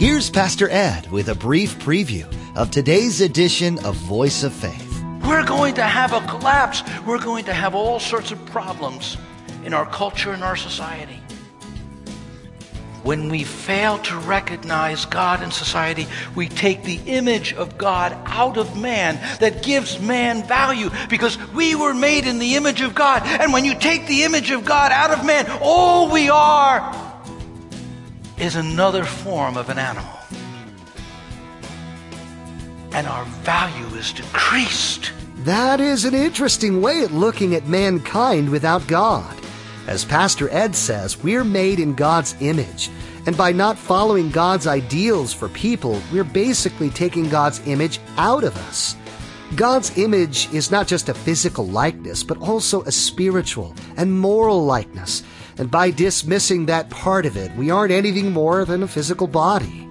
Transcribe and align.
Here's 0.00 0.30
Pastor 0.30 0.66
Ed 0.70 1.10
with 1.10 1.28
a 1.28 1.34
brief 1.34 1.78
preview 1.78 2.24
of 2.56 2.70
today's 2.70 3.20
edition 3.20 3.78
of 3.84 3.96
Voice 3.96 4.44
of 4.44 4.54
Faith. 4.54 5.04
We're 5.28 5.44
going 5.44 5.74
to 5.74 5.82
have 5.82 6.14
a 6.14 6.26
collapse. 6.26 6.82
We're 7.04 7.22
going 7.22 7.44
to 7.44 7.52
have 7.52 7.74
all 7.74 8.00
sorts 8.00 8.32
of 8.32 8.42
problems 8.46 9.18
in 9.62 9.74
our 9.74 9.84
culture 9.84 10.32
and 10.32 10.42
our 10.42 10.56
society. 10.56 11.20
When 13.02 13.28
we 13.28 13.44
fail 13.44 13.98
to 13.98 14.16
recognize 14.20 15.04
God 15.04 15.42
in 15.42 15.50
society, 15.50 16.06
we 16.34 16.48
take 16.48 16.82
the 16.82 17.00
image 17.04 17.52
of 17.52 17.76
God 17.76 18.16
out 18.24 18.56
of 18.56 18.80
man 18.80 19.20
that 19.40 19.62
gives 19.62 20.00
man 20.00 20.42
value 20.44 20.88
because 21.10 21.36
we 21.52 21.74
were 21.74 21.92
made 21.92 22.26
in 22.26 22.38
the 22.38 22.54
image 22.54 22.80
of 22.80 22.94
God. 22.94 23.22
And 23.24 23.52
when 23.52 23.66
you 23.66 23.74
take 23.74 24.06
the 24.06 24.22
image 24.22 24.50
of 24.50 24.64
God 24.64 24.92
out 24.92 25.10
of 25.10 25.26
man, 25.26 25.44
all 25.60 26.10
we 26.10 26.30
are 26.30 27.09
is 28.40 28.56
another 28.56 29.04
form 29.04 29.56
of 29.58 29.68
an 29.68 29.78
animal. 29.78 30.18
And 32.92 33.06
our 33.06 33.24
value 33.44 33.86
is 33.96 34.12
decreased. 34.12 35.12
That 35.44 35.80
is 35.80 36.04
an 36.04 36.14
interesting 36.14 36.80
way 36.80 37.02
of 37.02 37.12
looking 37.12 37.54
at 37.54 37.68
mankind 37.68 38.48
without 38.48 38.86
God. 38.86 39.36
As 39.86 40.04
Pastor 40.04 40.48
Ed 40.50 40.74
says, 40.74 41.22
we're 41.22 41.44
made 41.44 41.80
in 41.80 41.94
God's 41.94 42.34
image. 42.40 42.90
And 43.26 43.36
by 43.36 43.52
not 43.52 43.78
following 43.78 44.30
God's 44.30 44.66
ideals 44.66 45.34
for 45.34 45.48
people, 45.50 46.00
we're 46.10 46.24
basically 46.24 46.88
taking 46.88 47.28
God's 47.28 47.60
image 47.66 48.00
out 48.16 48.44
of 48.44 48.56
us. 48.68 48.96
God's 49.54 49.96
image 49.98 50.52
is 50.54 50.70
not 50.70 50.86
just 50.86 51.08
a 51.08 51.14
physical 51.14 51.66
likeness, 51.66 52.22
but 52.22 52.38
also 52.38 52.82
a 52.82 52.92
spiritual 52.92 53.74
and 53.96 54.18
moral 54.18 54.64
likeness. 54.64 55.24
And 55.60 55.70
by 55.70 55.90
dismissing 55.90 56.64
that 56.66 56.88
part 56.88 57.26
of 57.26 57.36
it, 57.36 57.54
we 57.54 57.70
aren't 57.70 57.92
anything 57.92 58.32
more 58.32 58.64
than 58.64 58.82
a 58.82 58.88
physical 58.88 59.26
body. 59.26 59.86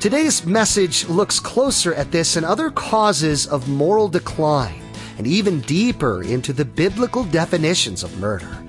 Today's 0.00 0.46
message 0.46 1.06
looks 1.10 1.38
closer 1.38 1.92
at 1.92 2.10
this 2.10 2.36
and 2.36 2.46
other 2.46 2.70
causes 2.70 3.46
of 3.46 3.68
moral 3.68 4.08
decline, 4.08 4.80
and 5.18 5.26
even 5.26 5.60
deeper 5.60 6.22
into 6.22 6.54
the 6.54 6.64
biblical 6.64 7.22
definitions 7.24 8.02
of 8.02 8.18
murder. 8.18 8.64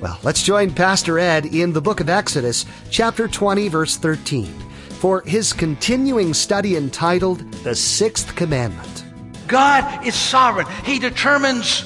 Well, 0.00 0.16
let's 0.22 0.44
join 0.44 0.72
Pastor 0.72 1.18
Ed 1.18 1.46
in 1.46 1.72
the 1.72 1.82
book 1.82 1.98
of 1.98 2.08
Exodus, 2.08 2.66
chapter 2.88 3.26
20, 3.26 3.66
verse 3.66 3.96
13, 3.96 4.46
for 5.00 5.22
his 5.22 5.52
continuing 5.52 6.34
study 6.34 6.76
entitled 6.76 7.40
The 7.64 7.74
Sixth 7.74 8.36
Commandment. 8.36 9.04
God 9.48 10.06
is 10.06 10.14
sovereign. 10.14 10.68
He 10.84 11.00
determines 11.00 11.80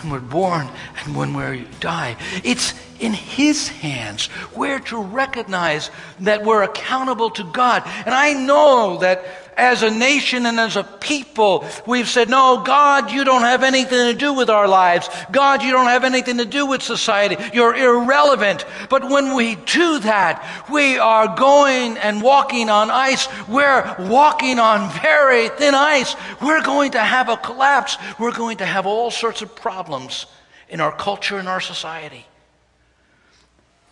when 0.00 0.12
we're 0.12 0.20
born 0.20 0.68
and 1.04 1.16
when 1.16 1.34
we 1.34 1.66
die. 1.80 2.16
It's 2.44 2.72
in 3.00 3.12
His 3.12 3.68
hands. 3.68 4.28
We're 4.54 4.80
to 4.80 5.02
recognize 5.02 5.90
that 6.20 6.44
we're 6.44 6.62
accountable 6.62 7.30
to 7.30 7.44
God. 7.44 7.82
And 7.86 8.14
I 8.14 8.32
know 8.32 8.98
that 8.98 9.24
as 9.58 9.82
a 9.82 9.90
nation 9.90 10.46
and 10.46 10.60
as 10.60 10.76
a 10.76 10.84
people, 10.84 11.66
we've 11.84 12.08
said, 12.08 12.28
no, 12.28 12.62
God, 12.64 13.10
you 13.10 13.24
don't 13.24 13.42
have 13.42 13.64
anything 13.64 14.12
to 14.12 14.14
do 14.14 14.32
with 14.32 14.48
our 14.48 14.68
lives. 14.68 15.10
God, 15.32 15.64
you 15.64 15.72
don't 15.72 15.86
have 15.86 16.04
anything 16.04 16.38
to 16.38 16.44
do 16.44 16.64
with 16.64 16.80
society. 16.80 17.36
You're 17.52 17.74
irrelevant. 17.74 18.64
But 18.88 19.10
when 19.10 19.34
we 19.34 19.56
do 19.56 19.98
that, 19.98 20.64
we 20.70 20.98
are 20.98 21.36
going 21.36 21.98
and 21.98 22.22
walking 22.22 22.70
on 22.70 22.88
ice. 22.90 23.26
We're 23.48 23.96
walking 23.98 24.60
on 24.60 24.92
very 25.02 25.48
thin 25.48 25.74
ice. 25.74 26.14
We're 26.40 26.62
going 26.62 26.92
to 26.92 27.00
have 27.00 27.28
a 27.28 27.36
collapse. 27.36 27.98
We're 28.16 28.32
going 28.32 28.58
to 28.58 28.66
have 28.66 28.86
all 28.86 29.10
sorts 29.10 29.42
of 29.42 29.56
problems 29.56 30.26
in 30.68 30.80
our 30.80 30.92
culture 30.92 31.36
and 31.36 31.48
our 31.48 31.60
society. 31.60 32.27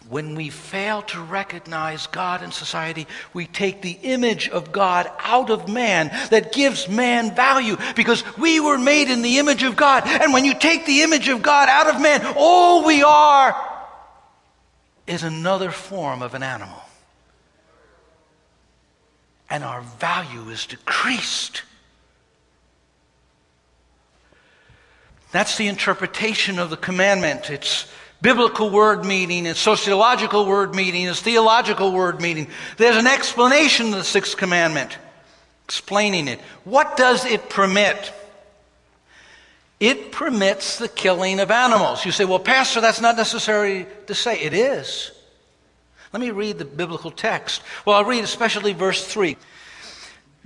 When 0.09 0.37
we 0.37 0.51
fail 0.51 1.03
to 1.03 1.21
recognize 1.21 2.07
God 2.07 2.43
in 2.43 2.53
society, 2.53 3.09
we 3.33 3.47
take 3.47 3.83
the 3.83 3.99
image 4.03 4.49
of 4.49 4.71
God 4.71 5.11
out 5.19 5.51
of 5.51 5.69
man 5.69 6.09
that 6.31 6.53
gives 6.53 6.89
man 6.89 7.35
value 7.35 7.77
because 7.97 8.23
we 8.37 8.61
were 8.61 8.79
made 8.79 9.11
in 9.11 9.23
the 9.23 9.39
image 9.39 9.65
of 9.65 9.75
God. 9.75 10.05
And 10.07 10.33
when 10.33 10.45
you 10.45 10.55
take 10.55 10.87
the 10.87 11.03
image 11.03 11.29
of 11.29 11.43
God 11.43 11.69
out 11.69 11.93
of 11.93 12.01
man, 12.01 12.35
all 12.37 12.85
we 12.85 13.03
are 13.03 13.57
is 15.09 15.25
another 15.25 15.73
form 15.73 16.23
of 16.23 16.35
an 16.35 16.43
animal. 16.45 16.83
And 19.51 19.65
our 19.65 19.81
value 19.81 20.49
is 20.51 20.67
decreased. 20.67 21.63
That's 25.33 25.57
the 25.57 25.67
interpretation 25.67 26.61
of 26.61 26.71
the 26.71 26.77
commandment. 26.77 27.51
It's 27.51 27.87
biblical 28.23 28.71
word 28.71 29.05
meaning, 29.05 29.47
its 29.47 29.61
sociological 29.61 30.47
word 30.47 30.75
meaning, 30.75 31.07
its 31.07 31.21
theological 31.21 31.93
word 31.93 32.21
meaning. 32.21 32.49
There's 32.77 32.97
an 32.97 33.07
explanation 33.07 33.89
of 33.89 33.95
the 33.95 34.05
sixth 34.05 34.37
commandment 34.37 34.97
explaining 35.65 36.29
it. 36.29 36.41
What 36.65 36.97
does 36.97 37.25
it 37.25 37.51
permit? 37.51 38.13
It 39.81 40.13
permits 40.13 40.79
the 40.79 40.89
killing 40.89 41.41
of 41.41 41.51
animals. 41.51 42.05
You 42.07 42.13
say, 42.13 42.25
well, 42.25 42.39
Pastor, 42.39 42.81
that's 42.81 43.01
not 43.01 43.17
necessary 43.17 43.87
to 44.07 44.15
say. 44.15 44.41
It 44.41 44.55
is. 44.55 45.11
Let 46.13 46.21
me 46.21 46.31
read 46.31 46.59
the 46.59 46.65
biblical 46.65 47.11
text. 47.11 47.63
Well, 47.85 47.97
I'll 47.97 48.05
read 48.05 48.25
especially 48.25 48.73
verse 48.73 49.05
3. 49.05 49.37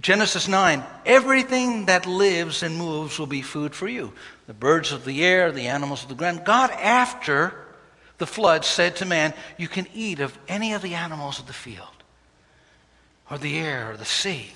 Genesis 0.01 0.49
9 0.49 0.83
Everything 1.05 1.87
that 1.87 2.07
lives 2.07 2.63
and 2.63 2.77
moves 2.77 3.19
will 3.19 3.27
be 3.27 3.43
food 3.43 3.75
for 3.75 3.87
you. 3.87 4.13
The 4.51 4.55
birds 4.55 4.91
of 4.91 5.05
the 5.05 5.25
air, 5.25 5.53
the 5.53 5.69
animals 5.69 6.03
of 6.03 6.09
the 6.09 6.17
ground. 6.17 6.45
God, 6.45 6.73
after 6.73 7.55
the 8.19 8.27
flood, 8.27 8.65
said 8.65 8.97
to 8.97 9.05
man, 9.05 9.33
You 9.57 9.69
can 9.69 9.87
eat 9.95 10.19
of 10.19 10.37
any 10.49 10.73
of 10.73 10.83
the 10.83 10.95
animals 10.95 11.39
of 11.39 11.47
the 11.47 11.53
field, 11.53 11.87
or 13.31 13.39
the 13.39 13.57
air, 13.57 13.93
or 13.93 13.97
the 13.97 14.05
sea. 14.05 14.51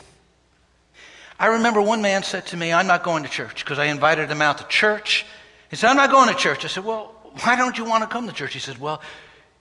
I 1.38 1.46
remember 1.46 1.80
one 1.80 2.02
man 2.02 2.24
said 2.24 2.44
to 2.46 2.56
me, 2.56 2.72
I'm 2.72 2.88
not 2.88 3.04
going 3.04 3.22
to 3.22 3.28
church 3.28 3.64
because 3.64 3.78
I 3.78 3.84
invited 3.84 4.28
him 4.28 4.42
out 4.42 4.58
to 4.58 4.64
church. 4.64 5.24
He 5.70 5.76
said, 5.76 5.90
I'm 5.90 5.96
not 5.96 6.10
going 6.10 6.28
to 6.28 6.34
church. 6.34 6.64
I 6.64 6.68
said, 6.68 6.84
Well, 6.84 7.14
why 7.44 7.54
don't 7.54 7.78
you 7.78 7.84
want 7.84 8.02
to 8.02 8.08
come 8.08 8.26
to 8.26 8.34
church? 8.34 8.54
He 8.54 8.58
said, 8.58 8.78
Well, 8.78 9.00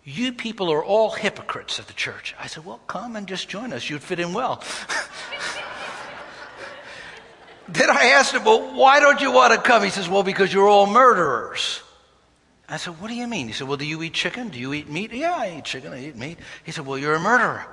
you 0.04 0.34
people 0.34 0.72
are 0.72 0.84
all 0.84 1.12
hypocrites 1.12 1.78
at 1.78 1.86
the 1.86 1.94
church. 1.94 2.34
I 2.40 2.48
said, 2.48 2.66
Well, 2.66 2.80
come 2.88 3.16
and 3.16 3.28
just 3.28 3.50
join 3.50 3.72
us. 3.72 3.88
You'd 3.88 4.02
fit 4.02 4.20
in 4.20 4.34
well. 4.34 4.64
Then 7.68 7.90
I 7.90 8.06
asked 8.08 8.34
him, 8.34 8.44
Well, 8.44 8.76
why 8.76 9.00
don't 9.00 9.22
you 9.22 9.32
want 9.32 9.54
to 9.54 9.60
come? 9.60 9.84
He 9.84 9.90
says, 9.90 10.10
Well, 10.10 10.24
because 10.24 10.54
you're 10.54 10.68
all 10.68 10.86
murderers. 10.86 11.82
I 12.68 12.78
said, 12.78 13.00
What 13.00 13.08
do 13.08 13.16
you 13.16 13.28
mean? 13.28 13.48
He 13.48 13.54
said, 13.54 13.68
Well, 13.68 13.78
do 13.78 13.86
you 13.86 14.02
eat 14.04 14.14
chicken? 14.14 14.50
Do 14.50 14.60
you 14.60 14.74
eat 14.74 14.90
meat? 14.90 15.14
Yeah, 15.14 15.34
I 15.34 15.58
eat 15.58 15.66
chicken. 15.66 15.94
I 15.94 16.08
eat 16.08 16.16
meat. 16.16 16.40
He 16.64 16.72
said, 16.72 16.86
Well, 16.86 16.98
you're 16.98 17.16
a 17.16 17.20
murderer. 17.20 17.66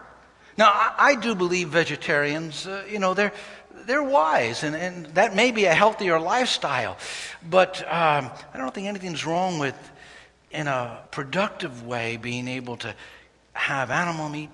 Now, 0.56 0.68
I, 0.68 0.94
I 0.98 1.14
do 1.14 1.34
believe 1.34 1.68
vegetarians, 1.68 2.66
uh, 2.66 2.84
you 2.90 2.98
know, 2.98 3.14
they're, 3.14 3.32
they're 3.86 4.02
wise, 4.02 4.62
and, 4.62 4.76
and 4.76 5.06
that 5.14 5.34
may 5.34 5.52
be 5.52 5.64
a 5.64 5.74
healthier 5.74 6.20
lifestyle. 6.20 6.98
But 7.48 7.82
um, 7.82 8.30
I 8.52 8.58
don't 8.58 8.74
think 8.74 8.86
anything's 8.86 9.24
wrong 9.24 9.58
with, 9.58 9.74
in 10.50 10.66
a 10.66 11.00
productive 11.10 11.86
way, 11.86 12.16
being 12.16 12.46
able 12.46 12.76
to 12.78 12.94
have 13.52 13.90
animal 13.90 14.28
meat. 14.28 14.50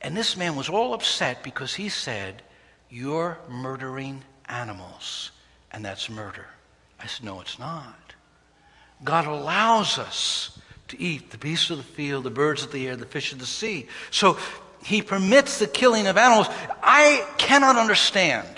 And 0.00 0.16
this 0.16 0.36
man 0.36 0.56
was 0.56 0.68
all 0.68 0.94
upset 0.94 1.42
because 1.42 1.74
he 1.74 1.88
said, 1.88 2.42
You're 2.88 3.38
murdering 3.48 4.22
animals, 4.50 5.30
and 5.70 5.84
that's 5.84 6.10
murder. 6.10 6.46
I 6.98 7.06
said, 7.06 7.24
No, 7.24 7.40
it's 7.40 7.58
not. 7.58 8.14
God 9.02 9.26
allows 9.26 9.98
us 9.98 10.58
to 10.88 11.00
eat 11.00 11.30
the 11.30 11.38
beasts 11.38 11.70
of 11.70 11.78
the 11.78 11.84
field, 11.84 12.24
the 12.24 12.30
birds 12.30 12.62
of 12.62 12.72
the 12.72 12.88
air, 12.88 12.96
the 12.96 13.06
fish 13.06 13.32
of 13.32 13.38
the 13.38 13.46
sea. 13.46 13.86
So 14.10 14.36
he 14.84 15.02
permits 15.02 15.58
the 15.58 15.66
killing 15.66 16.06
of 16.06 16.16
animals. 16.16 16.48
I 16.82 17.26
cannot 17.38 17.76
understand 17.76 18.48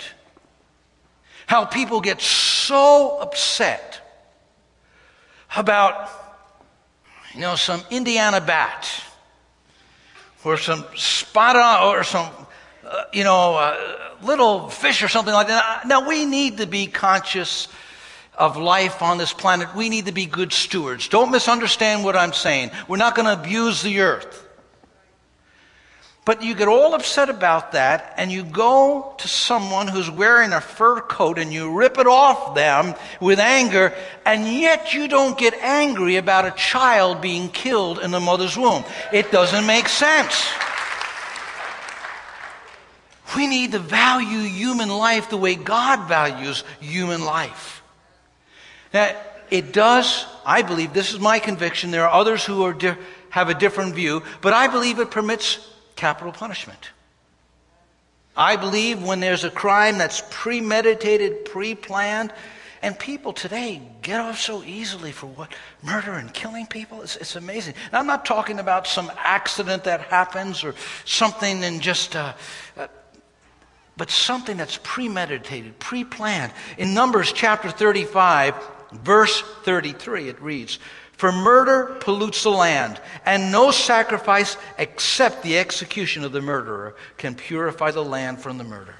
how 1.45 1.65
people 1.65 2.01
get 2.01 2.21
so 2.21 3.19
upset 3.21 3.99
about, 5.55 6.09
you 7.33 7.41
know, 7.41 7.55
some 7.55 7.81
Indiana 7.91 8.41
bat 8.41 8.89
or 10.43 10.57
some 10.57 10.85
spot 10.95 11.55
or 11.83 12.03
some, 12.03 12.29
uh, 12.85 13.03
you 13.13 13.23
know, 13.23 13.55
uh, 13.55 14.02
little 14.23 14.69
fish 14.69 15.03
or 15.03 15.07
something 15.07 15.33
like 15.33 15.47
that. 15.47 15.87
Now, 15.87 16.07
we 16.07 16.25
need 16.25 16.57
to 16.57 16.65
be 16.65 16.87
conscious 16.87 17.67
of 18.37 18.57
life 18.57 19.01
on 19.01 19.17
this 19.17 19.33
planet. 19.33 19.75
We 19.75 19.89
need 19.89 20.07
to 20.07 20.11
be 20.11 20.25
good 20.25 20.53
stewards. 20.53 21.07
Don't 21.07 21.31
misunderstand 21.31 22.03
what 22.03 22.15
I'm 22.15 22.33
saying. 22.33 22.71
We're 22.87 22.97
not 22.97 23.15
going 23.15 23.27
to 23.27 23.39
abuse 23.39 23.81
the 23.81 24.01
earth. 24.01 24.47
But 26.25 26.41
you 26.41 26.55
get 26.55 26.69
all 26.69 26.95
upset 26.95 27.29
about 27.29 27.73
that, 27.73 28.13
and 28.15 28.31
you 28.31 28.43
go 28.43 29.13
to 29.17 29.27
someone 29.27 29.89
who's 29.89 30.09
wearing 30.09 30.53
a 30.53 30.61
fur 30.61 31.01
coat 31.01 31.37
and 31.37 31.51
you 31.51 31.77
rip 31.77 31.97
it 31.97 32.07
off 32.07 32.55
them 32.55 32.95
with 33.19 33.39
anger, 33.39 33.93
and 34.25 34.47
yet 34.47 34.93
you 34.93 35.09
don't 35.09 35.37
get 35.37 35.53
angry 35.55 36.15
about 36.15 36.45
a 36.45 36.51
child 36.51 37.19
being 37.19 37.49
killed 37.49 37.99
in 37.99 38.11
the 38.11 38.21
mother's 38.21 38.57
womb. 38.57 38.85
It 39.11 39.33
doesn't 39.33 39.65
make 39.65 39.89
sense. 39.89 40.47
We 43.35 43.47
need 43.47 43.71
to 43.71 43.79
value 43.79 44.39
human 44.39 44.89
life 44.89 45.29
the 45.29 45.37
way 45.37 45.55
God 45.55 46.07
values 46.07 46.63
human 46.79 47.23
life. 47.23 47.81
Now, 48.93 49.15
it 49.49 49.71
does, 49.73 50.25
I 50.45 50.61
believe, 50.61 50.93
this 50.93 51.13
is 51.13 51.19
my 51.19 51.39
conviction. 51.39 51.91
There 51.91 52.07
are 52.07 52.13
others 52.13 52.45
who 52.45 52.63
are 52.63 52.73
di- 52.73 52.97
have 53.29 53.49
a 53.49 53.53
different 53.53 53.95
view, 53.95 54.23
but 54.41 54.53
I 54.53 54.67
believe 54.67 54.99
it 54.99 55.11
permits 55.11 55.67
capital 55.95 56.31
punishment. 56.31 56.91
I 58.35 58.55
believe 58.55 59.03
when 59.03 59.19
there's 59.19 59.43
a 59.43 59.51
crime 59.51 59.97
that's 59.97 60.23
premeditated, 60.29 61.45
pre 61.45 61.75
planned, 61.75 62.33
and 62.81 62.97
people 62.97 63.31
today 63.31 63.81
get 64.01 64.19
off 64.19 64.39
so 64.39 64.63
easily 64.63 65.11
for 65.11 65.27
what? 65.27 65.53
Murder 65.81 66.13
and 66.13 66.33
killing 66.33 66.65
people? 66.65 67.01
It's, 67.01 67.15
it's 67.15 67.35
amazing. 67.35 67.75
And 67.85 67.95
I'm 67.97 68.07
not 68.07 68.25
talking 68.25 68.59
about 68.59 68.87
some 68.87 69.11
accident 69.17 69.85
that 69.85 70.01
happens 70.01 70.63
or 70.63 70.75
something 71.05 71.63
and 71.63 71.81
just, 71.81 72.15
uh, 72.15 72.33
uh, 72.75 72.87
but 73.97 74.09
something 74.09 74.57
that's 74.57 74.79
premeditated, 74.83 75.79
pre 75.79 76.03
planned. 76.03 76.51
In 76.77 76.93
Numbers 76.93 77.31
chapter 77.31 77.69
35, 77.69 78.55
verse 78.91 79.41
33, 79.63 80.29
it 80.29 80.41
reads, 80.41 80.79
for 81.23 81.31
murder 81.31 81.95
pollutes 81.99 82.43
the 82.43 82.49
land, 82.49 82.99
and 83.25 83.51
no 83.51 83.71
sacrifice 83.71 84.57
except 84.77 85.43
the 85.43 85.57
execution 85.57 86.23
of 86.23 86.31
the 86.31 86.41
murderer 86.41 86.95
can 87.17 87.35
purify 87.35 87.91
the 87.91 88.03
land 88.03 88.41
from 88.41 88.57
the 88.57 88.63
murder. 88.63 88.95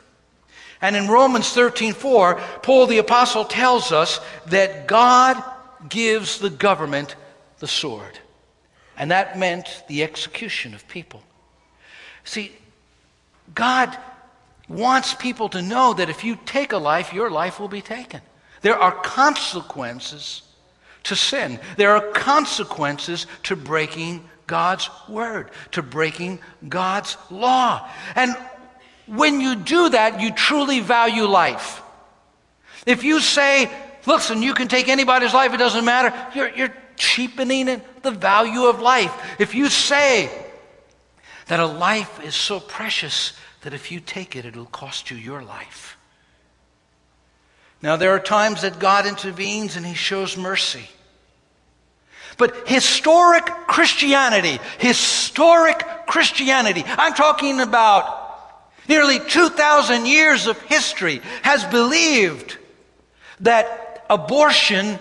And 0.80 0.96
in 0.96 1.07
Romans 1.07 1.54
13:4, 1.54 2.39
Paul 2.62 2.88
the 2.88 3.00
apostle 3.00 3.46
tells 3.46 3.92
us 3.92 4.19
that 4.48 4.88
God 4.88 5.42
gives 5.89 6.39
the 6.39 6.50
government 6.50 7.16
the 7.60 7.68
sword. 7.68 8.19
And 8.98 9.10
that 9.12 9.39
meant 9.39 9.84
the 9.88 10.04
execution 10.04 10.74
of 10.74 10.88
people. 10.88 11.24
See, 12.24 12.56
God 13.56 13.98
wants 14.68 15.13
people 15.13 15.50
to 15.50 15.62
know 15.62 15.94
that 15.94 16.10
if 16.10 16.24
you 16.24 16.38
take 16.45 16.71
a 16.71 16.77
life, 16.77 17.13
your 17.13 17.30
life 17.30 17.60
will 17.60 17.68
be 17.68 17.81
taken. 17.81 18.21
There 18.62 18.77
are 18.77 18.92
consequences 18.92 20.42
to 21.04 21.15
sin. 21.15 21.60
There 21.75 21.92
are 21.92 22.12
consequences 22.12 23.27
to 23.44 23.56
breaking 23.56 24.27
God's 24.48 24.89
word, 25.10 25.51
to 25.71 25.81
breaking 25.81 26.39
God's 26.68 27.18
law. 27.30 27.89
And 28.15 28.36
when 29.06 29.42
you 29.42 29.56
do 29.56 29.89
that, 29.89 30.21
you 30.21 30.31
truly 30.31 30.80
value 30.80 31.25
life. 31.25 31.81
If 32.86 33.04
you 33.04 33.19
say, 33.19 33.69
listen, 34.06 34.42
you 34.42 34.54
can 34.54 34.68
take 34.68 34.88
anybody's 34.88 35.33
life, 35.33 35.54
it 35.54 35.57
doesn't 35.57 35.86
matter, 35.86 36.13
you're, 36.36 36.50
you're 36.56 36.74
cheapening 36.95 37.81
the 38.01 38.12
value 38.12 38.65
of 38.65 38.80
life. 38.80 39.36
If 39.39 39.56
you 39.56 39.69
say 39.69 40.31
that 41.48 41.60
a 41.60 41.65
life 41.65 42.24
is 42.24 42.36
so 42.36 42.60
precious 42.60 43.33
that 43.63 43.74
if 43.74 43.92
you 43.92 44.00
take 44.00 44.36
it, 44.36 44.45
it'll 44.45 44.65
cost 44.65 45.10
you 45.10 45.18
your 45.18 45.42
life. 45.42 45.98
Now, 47.81 47.98
there 47.98 48.12
are 48.12 48.19
times 48.19 48.62
that 48.62 48.80
God 48.80 49.06
intervenes 49.06 49.75
and 49.75 49.86
He 49.86 49.94
shows 49.94 50.38
mercy. 50.38 50.88
But 52.38 52.68
historic 52.68 53.45
Christianity, 53.45 54.60
historic 54.80 55.83
Christianity, 56.07 56.83
I'm 56.86 57.13
talking 57.13 57.60
about 57.60 58.21
nearly 58.88 59.19
2,000 59.19 60.06
years 60.06 60.48
of 60.48 60.60
history, 60.63 61.21
has 61.42 61.63
believed 61.65 62.57
that 63.42 64.06
abortion 64.10 64.98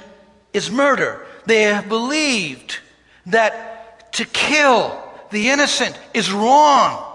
is 0.53 0.71
murder. 0.71 1.25
They 1.47 1.63
have 1.63 1.89
believed 1.89 2.79
that 3.27 4.13
to 4.15 4.25
kill 4.25 5.03
the 5.31 5.51
innocent 5.51 5.99
is 6.15 6.31
wrong. 6.31 7.12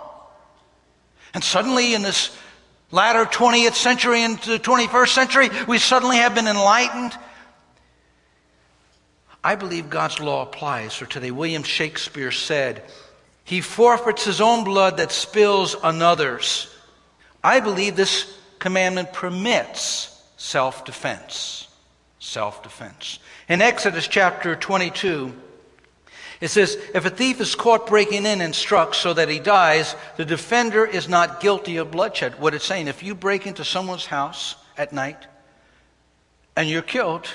And 1.38 1.44
suddenly, 1.44 1.94
in 1.94 2.01
this 2.01 2.36
latter 2.89 3.24
20th 3.24 3.75
century 3.75 4.24
into 4.24 4.50
the 4.50 4.57
21st 4.57 5.10
century, 5.10 5.50
we 5.68 5.78
suddenly 5.78 6.18
have 6.18 6.34
been 6.34 6.48
enlightened 6.48 7.13
I 9.44 9.54
believe 9.54 9.89
God's 9.89 10.19
law 10.19 10.42
applies. 10.42 10.95
For 10.95 11.06
today, 11.06 11.30
William 11.30 11.62
Shakespeare 11.62 12.31
said, 12.31 12.84
He 13.44 13.62
forfeits 13.62 14.25
his 14.25 14.42
own 14.42 14.63
blood 14.63 14.98
that 14.98 15.12
spills 15.12 15.75
another's. 15.84 16.74
I 17.44 17.60
believe 17.60 17.95
this 17.95 18.36
commandment 18.57 19.13
permits 19.13 20.22
self 20.38 20.86
defense. 20.86 21.68
Self 22.19 22.63
defense. 22.63 23.19
In 23.48 23.62
Exodus 23.62 24.07
chapter 24.07 24.56
22, 24.56 25.33
it 26.39 26.50
says, 26.50 26.78
If 26.94 27.06
a 27.06 27.10
thief 27.10 27.42
is 27.42 27.56
caught 27.56 27.88
breaking 27.88 28.25
in 28.25 28.42
and 28.42 28.54
struck 28.54 28.94
so 28.94 29.13
that 29.13 29.30
he 29.30 29.39
dies, 29.39 29.95
the 30.18 30.25
defender 30.25 30.86
is 30.86 31.10
not 31.10 31.39
guilty 31.39 31.78
of 31.78 31.92
bloodshed. 31.92 32.39
What 32.39 32.54
it's 32.54 32.66
saying, 32.66 32.88
if 32.88 33.01
you 33.01 33.16
break 33.16 33.48
into 33.48 33.66
someone's 33.66 34.06
house 34.06 34.56
at 34.78 34.94
night 34.94 35.25
and 36.56 36.69
you're 36.69 36.84
killed, 36.84 37.28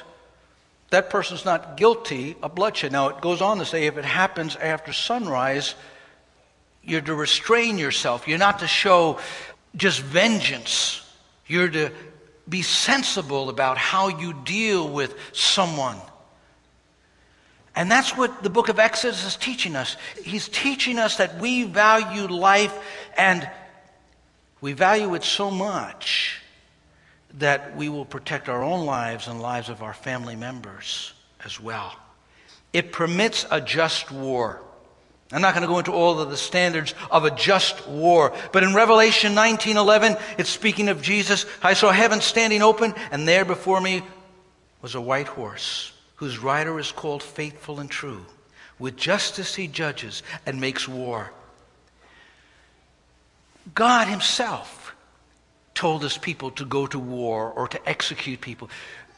that 0.91 1.11
person's 1.11 1.45
not 1.45 1.77
guilty 1.77 2.37
of 2.43 2.55
bloodshed. 2.55 2.93
Now, 2.93 3.09
it 3.09 3.21
goes 3.21 3.41
on 3.41 3.59
to 3.59 3.65
say 3.65 3.87
if 3.87 3.97
it 3.97 4.05
happens 4.05 4.57
after 4.57 4.93
sunrise, 4.93 5.75
you're 6.83 7.01
to 7.01 7.15
restrain 7.15 7.79
yourself. 7.79 8.29
You're 8.29 8.39
not 8.39 8.61
to 8.61 8.67
show 8.67 9.19
just 9.75 10.01
vengeance. 10.01 11.05
You're 11.47 11.71
to 11.71 11.91
be 12.49 12.63
sensible 12.63 13.49
about 13.49 13.79
how 13.79 14.09
you 14.09 14.35
deal 14.45 14.89
with 14.89 15.15
someone. 15.33 15.97
And 17.75 17.91
that's 17.91 18.17
what 18.17 18.43
the 18.43 18.51
book 18.51 18.69
of 18.69 18.79
Exodus 18.79 19.25
is 19.25 19.37
teaching 19.37 19.77
us. 19.77 19.97
He's 20.23 20.49
teaching 20.49 20.99
us 20.99 21.17
that 21.17 21.39
we 21.41 21.65
value 21.65 22.27
life 22.27 22.77
and 23.17 23.49
we 24.61 24.73
value 24.75 25.15
it 25.15 25.25
so 25.25 25.51
much 25.51 26.41
that 27.39 27.77
we 27.77 27.89
will 27.89 28.05
protect 28.05 28.49
our 28.49 28.63
own 28.63 28.85
lives 28.85 29.27
and 29.27 29.41
lives 29.41 29.69
of 29.69 29.83
our 29.83 29.95
family 29.95 30.37
members 30.37 31.15
as 31.45 31.59
well. 31.59 31.97
It 32.73 32.93
permits 32.93 33.47
a 33.51 33.61
just 33.61 34.11
war. 34.11 34.61
I'm 35.33 35.41
not 35.41 35.55
going 35.55 35.63
to 35.63 35.69
go 35.69 35.79
into 35.79 35.93
all 35.93 36.21
of 36.21 36.31
the 36.31 36.37
standards 36.37 36.95
of 37.11 37.25
a 37.25 37.31
just 37.31 37.89
war, 37.89 38.35
but 38.53 38.63
in 38.63 38.75
Revelation 38.75 39.35
19:11, 39.35 40.21
it's 40.37 40.51
speaking 40.51 40.89
of 40.89 41.01
Jesus. 41.01 41.47
I 41.63 41.73
saw 41.73 41.91
heaven 41.91 42.21
standing 42.21 42.61
open, 42.61 42.95
and 43.11 43.27
there 43.27 43.47
before 43.47 43.81
me 43.81 44.03
was 44.83 44.95
a 44.95 45.01
white 45.01 45.29
horse, 45.29 45.92
whose 46.23 46.39
rider 46.39 46.79
is 46.79 46.93
called 46.93 47.21
Faithful 47.21 47.81
and 47.81 47.91
True. 47.91 48.25
With 48.79 48.97
justice 48.97 49.57
he 49.57 49.67
judges 49.67 50.23
and 50.47 50.61
makes 50.61 50.87
war. 50.87 51.33
God 53.75 54.07
himself 54.07 54.95
told 55.75 56.05
his 56.05 56.17
people 56.17 56.53
to 56.53 56.65
go 56.65 56.87
to 56.87 56.99
war 57.01 57.51
or 57.51 57.67
to 57.67 57.89
execute 57.89 58.41
people. 58.41 58.71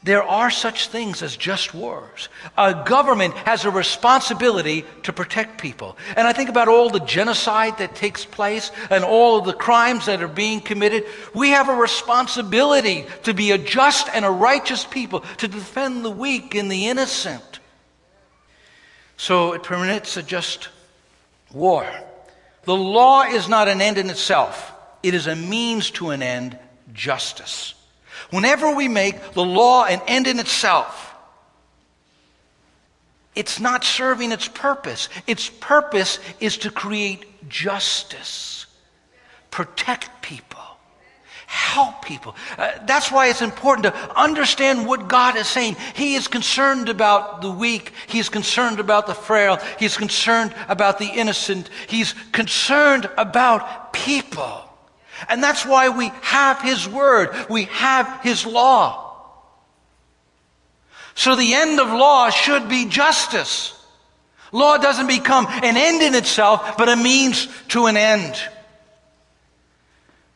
There 0.05 0.23
are 0.23 0.51
such 0.51 0.89
things 0.89 1.23
as 1.23 1.35
just 1.35 1.73
wars. 1.73 2.29
A 2.59 2.85
government 2.85 3.33
has 3.39 3.65
a 3.65 3.71
responsibility 3.71 4.85
to 5.05 5.15
protect 5.15 5.59
people. 5.59 5.97
And 6.15 6.29
I 6.29 6.35
think 6.35 6.51
about 6.51 6.69
all 6.69 6.91
the 6.91 7.01
genocide 7.01 7.79
that 7.79 7.97
takes 7.97 8.27
place 8.27 8.71
and 8.91 9.03
all 9.03 9.39
of 9.39 9.47
the 9.47 9.55
crimes 9.55 10.05
that 10.05 10.23
are 10.23 10.29
being 10.29 10.61
committed. 10.61 11.07
We 11.35 11.51
have 11.51 11.71
a 11.71 11.75
responsibility 11.75 13.07
to 13.23 13.33
be 13.33 13.53
a 13.53 13.59
just 13.59 14.11
and 14.13 14.27
a 14.27 14.31
righteous 14.31 14.85
people, 14.85 15.21
to 15.39 15.49
defend 15.49 16.05
the 16.05 16.11
weak 16.11 16.55
and 16.55 16.71
the 16.71 16.89
innocent. 16.89 17.61
So 19.17 19.55
it 19.55 19.63
permits 19.63 20.19
a 20.19 20.23
just 20.23 20.69
war. 21.51 21.91
The 22.65 22.77
law 22.77 23.23
is 23.23 23.49
not 23.49 23.69
an 23.69 23.81
end 23.81 23.97
in 23.97 24.11
itself. 24.11 24.71
It 25.03 25.15
is 25.15 25.27
a 25.27 25.35
means 25.35 25.91
to 25.93 26.11
an 26.11 26.23
end, 26.23 26.59
justice. 26.93 27.75
Whenever 28.31 28.75
we 28.75 28.89
make 28.89 29.33
the 29.33 29.45
law 29.45 29.85
an 29.85 30.01
end 30.07 30.27
in 30.27 30.39
itself, 30.39 31.15
it's 33.35 33.59
not 33.59 33.85
serving 33.85 34.33
its 34.33 34.49
purpose. 34.49 35.09
Its 35.27 35.49
purpose 35.49 36.19
is 36.41 36.59
to 36.59 36.71
create 36.71 37.49
justice, 37.49 38.67
protect 39.51 40.23
people, 40.23 40.61
help 41.47 42.05
people. 42.05 42.37
Uh, 42.57 42.73
that's 42.87 43.11
why 43.11 43.29
it's 43.29 43.43
important 43.43 43.85
to 43.85 44.19
understand 44.19 44.87
what 44.87 45.09
God 45.09 45.37
is 45.37 45.49
saying. 45.49 45.77
He 45.95 46.15
is 46.15 46.29
concerned 46.29 46.89
about 46.89 47.43
the 47.43 47.51
weak, 47.51 47.93
He's 48.07 48.29
concerned 48.29 48.79
about 48.79 49.07
the 49.07 49.15
frail, 49.15 49.59
He's 49.79 49.97
concerned 49.97 50.55
about 50.69 50.99
the 50.99 51.09
innocent, 51.09 51.71
He's 51.89 52.15
concerned 52.31 53.11
about 53.19 53.93
people. 53.93 54.64
And 55.29 55.43
that's 55.43 55.65
why 55.65 55.89
we 55.89 56.13
have 56.23 56.61
His 56.61 56.89
Word, 56.89 57.31
we 57.49 57.65
have 57.65 58.21
His 58.23 58.47
law. 58.47 59.01
So 61.15 61.37
the 61.37 61.55
end 61.55 61.81
of 61.81 61.89
law 61.89 62.31
should 62.31 62.69
be 62.69 62.87
justice. 62.87 63.73
Law 64.53 64.79
doesn't 64.79 65.07
become 65.07 65.47
an 65.49 65.77
end 65.77 66.03
in 66.03 66.15
itself, 66.15 66.77
but 66.77 66.89
a 66.89 66.97
means 66.97 67.49
to 67.69 67.87
an 67.87 67.97
end. 67.97 68.37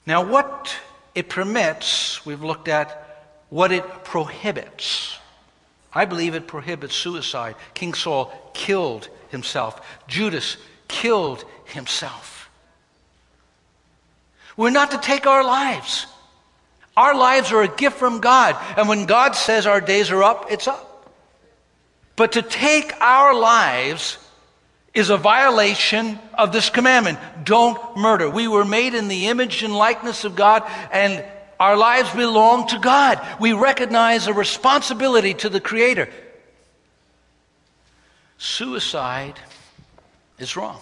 Now, 0.07 0.25
what 0.25 0.75
it 1.15 1.29
permits, 1.29 2.25
we've 2.25 2.43
looked 2.43 2.69
at 2.69 3.27
what 3.51 3.73
it 3.73 3.85
prohibits. 4.05 5.19
I 5.93 6.05
believe 6.05 6.35
it 6.35 6.47
prohibits 6.47 6.95
suicide. 6.95 7.57
King 7.75 7.95
Saul 7.95 8.33
killed 8.55 9.09
himself, 9.31 9.81
Judas 10.07 10.57
killed 10.87 11.45
himself. 11.65 12.38
We're 14.59 14.71
not 14.71 14.91
to 14.91 14.99
take 14.99 15.27
our 15.29 15.45
lives. 15.45 16.07
Our 16.97 17.15
lives 17.15 17.53
are 17.53 17.63
a 17.63 17.69
gift 17.69 17.97
from 17.97 18.21
God. 18.21 18.57
And 18.77 18.89
when 18.89 19.07
God 19.07 19.37
says 19.37 19.69
our 19.69 19.81
days 19.81 20.11
are 20.11 20.25
up, 20.25 20.51
it's 20.51 20.67
up. 20.67 20.85
But 22.17 22.33
to 22.33 22.43
take 22.43 22.93
our 23.01 23.33
lives 23.33 24.19
is 24.95 25.11
a 25.11 25.17
violation 25.17 26.19
of 26.35 26.51
this 26.51 26.71
commandment. 26.71 27.21
Don't 27.45 27.97
murder. 27.97 28.29
We 28.29 28.49
were 28.49 28.65
made 28.65 28.95
in 28.95 29.07
the 29.07 29.29
image 29.29 29.63
and 29.63 29.73
likeness 29.73 30.25
of 30.25 30.35
God, 30.35 30.65
and 30.91 31.25
our 31.61 31.77
lives 31.77 32.11
belong 32.11 32.67
to 32.69 32.81
God. 32.81 33.25
We 33.39 33.53
recognize 33.53 34.27
a 34.27 34.33
responsibility 34.33 35.35
to 35.35 35.49
the 35.49 35.61
Creator. 35.61 36.09
Suicide 38.39 39.39
is 40.41 40.57
wrong. 40.57 40.81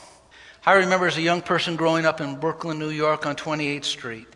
I 0.67 0.73
remember 0.73 1.07
as 1.07 1.17
a 1.17 1.23
young 1.23 1.43
person 1.43 1.77
growing 1.77 2.05
up 2.05 2.21
in 2.21 2.41
Brooklyn, 2.41 2.81
New 2.81 2.91
York 2.91 3.25
on 3.25 3.37
28th 3.37 3.85
Street. 3.85 4.27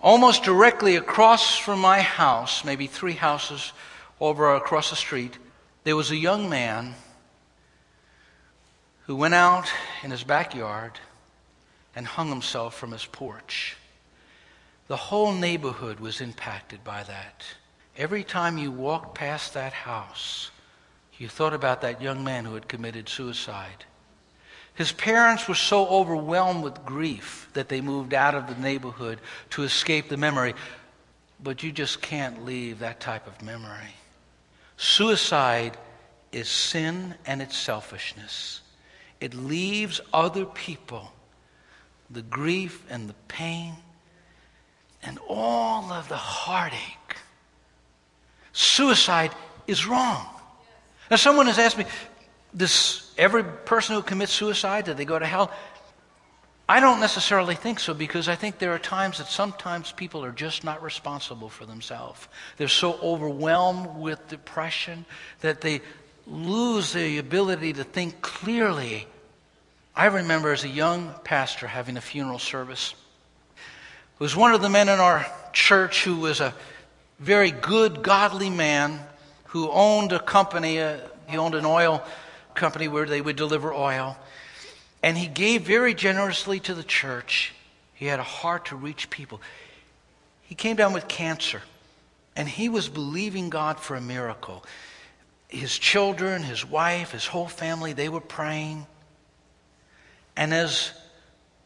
Almost 0.00 0.44
directly 0.44 0.94
across 0.94 1.58
from 1.58 1.80
my 1.80 2.00
house, 2.00 2.64
maybe 2.64 2.86
three 2.86 3.14
houses 3.14 3.72
over 4.20 4.54
across 4.54 4.90
the 4.90 4.96
street, 4.96 5.36
there 5.82 5.96
was 5.96 6.12
a 6.12 6.16
young 6.16 6.48
man 6.48 6.94
who 9.06 9.16
went 9.16 9.34
out 9.34 9.66
in 10.04 10.12
his 10.12 10.22
backyard 10.22 11.00
and 11.96 12.06
hung 12.06 12.28
himself 12.28 12.76
from 12.76 12.92
his 12.92 13.04
porch. 13.04 13.76
The 14.86 14.96
whole 14.96 15.32
neighborhood 15.32 15.98
was 15.98 16.20
impacted 16.20 16.84
by 16.84 17.02
that. 17.02 17.42
Every 17.96 18.22
time 18.22 18.56
you 18.56 18.70
walked 18.70 19.16
past 19.16 19.54
that 19.54 19.72
house, 19.72 20.52
you 21.18 21.26
thought 21.26 21.54
about 21.54 21.80
that 21.80 22.00
young 22.00 22.22
man 22.22 22.44
who 22.44 22.54
had 22.54 22.68
committed 22.68 23.08
suicide. 23.08 23.84
His 24.76 24.92
parents 24.92 25.48
were 25.48 25.54
so 25.54 25.88
overwhelmed 25.88 26.62
with 26.62 26.84
grief 26.84 27.48
that 27.54 27.68
they 27.68 27.80
moved 27.80 28.12
out 28.12 28.34
of 28.34 28.46
the 28.46 28.60
neighborhood 28.60 29.20
to 29.50 29.62
escape 29.62 30.08
the 30.08 30.18
memory. 30.18 30.54
But 31.42 31.62
you 31.62 31.72
just 31.72 32.02
can't 32.02 32.44
leave 32.44 32.78
that 32.80 33.00
type 33.00 33.26
of 33.26 33.42
memory. 33.42 33.94
Suicide 34.76 35.78
is 36.30 36.48
sin 36.48 37.14
and 37.24 37.40
it's 37.40 37.56
selfishness. 37.56 38.60
It 39.18 39.32
leaves 39.34 40.00
other 40.12 40.44
people 40.44 41.10
the 42.10 42.22
grief 42.22 42.84
and 42.88 43.08
the 43.08 43.14
pain 43.28 43.74
and 45.02 45.18
all 45.26 45.90
of 45.90 46.08
the 46.08 46.16
heartache. 46.16 47.16
Suicide 48.52 49.32
is 49.66 49.86
wrong. 49.86 50.26
Now, 51.10 51.16
someone 51.16 51.46
has 51.46 51.58
asked 51.58 51.78
me, 51.78 51.86
does 52.56 53.05
every 53.16 53.44
person 53.44 53.96
who 53.96 54.02
commits 54.02 54.32
suicide, 54.32 54.84
do 54.84 54.94
they 54.94 55.04
go 55.04 55.18
to 55.18 55.26
hell? 55.26 55.50
I 56.68 56.80
don't 56.80 56.98
necessarily 56.98 57.54
think 57.54 57.78
so 57.78 57.94
because 57.94 58.28
I 58.28 58.34
think 58.34 58.58
there 58.58 58.74
are 58.74 58.78
times 58.78 59.18
that 59.18 59.28
sometimes 59.28 59.92
people 59.92 60.24
are 60.24 60.32
just 60.32 60.64
not 60.64 60.82
responsible 60.82 61.48
for 61.48 61.64
themselves. 61.64 62.26
They're 62.56 62.66
so 62.66 62.98
overwhelmed 63.00 63.96
with 63.96 64.26
depression 64.28 65.04
that 65.42 65.60
they 65.60 65.80
lose 66.26 66.92
the 66.92 67.18
ability 67.18 67.74
to 67.74 67.84
think 67.84 68.20
clearly. 68.20 69.06
I 69.94 70.06
remember 70.06 70.52
as 70.52 70.64
a 70.64 70.68
young 70.68 71.14
pastor 71.22 71.68
having 71.68 71.96
a 71.96 72.00
funeral 72.00 72.40
service. 72.40 72.94
It 73.56 74.20
was 74.20 74.34
one 74.34 74.52
of 74.52 74.60
the 74.60 74.68
men 74.68 74.88
in 74.88 74.98
our 74.98 75.24
church 75.52 76.02
who 76.02 76.16
was 76.16 76.40
a 76.40 76.52
very 77.20 77.52
good, 77.52 78.02
godly 78.02 78.50
man 78.50 78.98
who 79.44 79.70
owned 79.70 80.12
a 80.12 80.18
company. 80.18 80.80
Uh, 80.80 80.98
he 81.28 81.38
owned 81.38 81.54
an 81.54 81.64
oil 81.64 82.02
company 82.56 82.88
where 82.88 83.06
they 83.06 83.20
would 83.20 83.36
deliver 83.36 83.72
oil. 83.72 84.16
And 85.02 85.16
he 85.16 85.28
gave 85.28 85.62
very 85.62 85.94
generously 85.94 86.58
to 86.60 86.74
the 86.74 86.82
church. 86.82 87.54
He 87.94 88.06
had 88.06 88.18
a 88.18 88.24
heart 88.24 88.66
to 88.66 88.76
reach 88.76 89.08
people. 89.10 89.40
He 90.42 90.54
came 90.54 90.76
down 90.76 90.92
with 90.92 91.08
cancer, 91.08 91.62
and 92.34 92.48
he 92.48 92.68
was 92.68 92.88
believing 92.88 93.50
God 93.50 93.78
for 93.78 93.96
a 93.96 94.00
miracle. 94.00 94.64
His 95.48 95.78
children, 95.78 96.42
his 96.42 96.64
wife, 96.64 97.12
his 97.12 97.26
whole 97.26 97.46
family, 97.48 97.92
they 97.92 98.08
were 98.08 98.20
praying. 98.20 98.86
And 100.36 100.52
as 100.52 100.92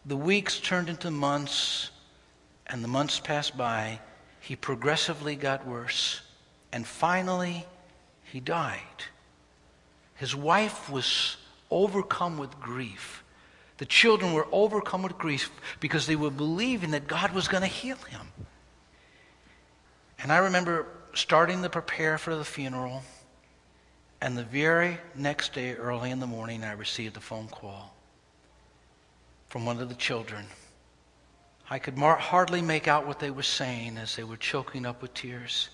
the 0.05 0.17
weeks 0.17 0.61
turned 0.61 0.89
into 0.89 1.11
months 1.11 1.91
and 2.67 2.85
the 2.85 2.89
months 2.89 3.19
passed 3.21 3.57
by, 3.57 4.01
he 4.41 4.57
progressively 4.57 5.37
got 5.37 5.67
worse. 5.67 6.21
And 6.73 6.87
finally, 6.87 7.67
he 8.25 8.41
died. 8.41 8.79
His 10.21 10.37
wife 10.37 10.91
was 10.91 11.39
overcome 11.71 12.37
with 12.37 12.61
grief. 12.61 13.25
The 13.79 13.87
children 13.87 14.35
were 14.35 14.47
overcome 14.53 15.03
with 15.03 15.17
grief 15.17 15.51
because 15.81 16.07
they 16.07 16.15
were 16.15 16.31
believing 16.31 16.91
that 16.91 17.07
God 17.07 17.33
was 17.33 17.49
going 17.49 17.63
to 17.63 17.67
heal 17.67 17.97
him. 17.97 18.29
And 20.19 20.31
I 20.31 20.37
remember 20.37 20.87
starting 21.15 21.63
to 21.63 21.71
prepare 21.71 22.19
for 22.19 22.37
the 22.37 22.45
funeral, 22.45 23.03
and 24.21 24.37
the 24.37 24.45
very 24.45 24.99
next 25.15 25.55
day, 25.55 25.73
early 25.73 26.11
in 26.11 26.21
the 26.21 26.27
morning, 26.27 26.65
I 26.65 26.73
received 26.73 27.17
a 27.17 27.21
phone 27.21 27.49
call 27.49 27.95
from 29.49 29.65
one 29.65 29.81
of 29.81 29.89
the 29.89 29.95
children. 29.95 30.45
I 31.71 31.79
could 31.79 31.97
mar- 31.97 32.17
hardly 32.17 32.61
make 32.61 32.89
out 32.89 33.07
what 33.07 33.21
they 33.21 33.31
were 33.31 33.43
saying 33.43 33.97
as 33.97 34.17
they 34.17 34.25
were 34.25 34.37
choking 34.37 34.85
up 34.85 35.01
with 35.01 35.15
tears. 35.15 35.71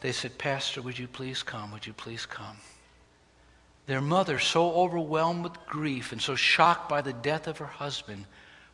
They 0.00 0.10
said, 0.10 0.36
Pastor, 0.36 0.82
would 0.82 0.98
you 0.98 1.06
please 1.06 1.44
come? 1.44 1.70
Would 1.70 1.86
you 1.86 1.92
please 1.92 2.26
come? 2.26 2.56
Their 3.86 4.00
mother, 4.00 4.38
so 4.38 4.72
overwhelmed 4.72 5.44
with 5.44 5.66
grief 5.66 6.12
and 6.12 6.20
so 6.20 6.34
shocked 6.34 6.88
by 6.88 7.02
the 7.02 7.12
death 7.12 7.46
of 7.46 7.58
her 7.58 7.66
husband, 7.66 8.24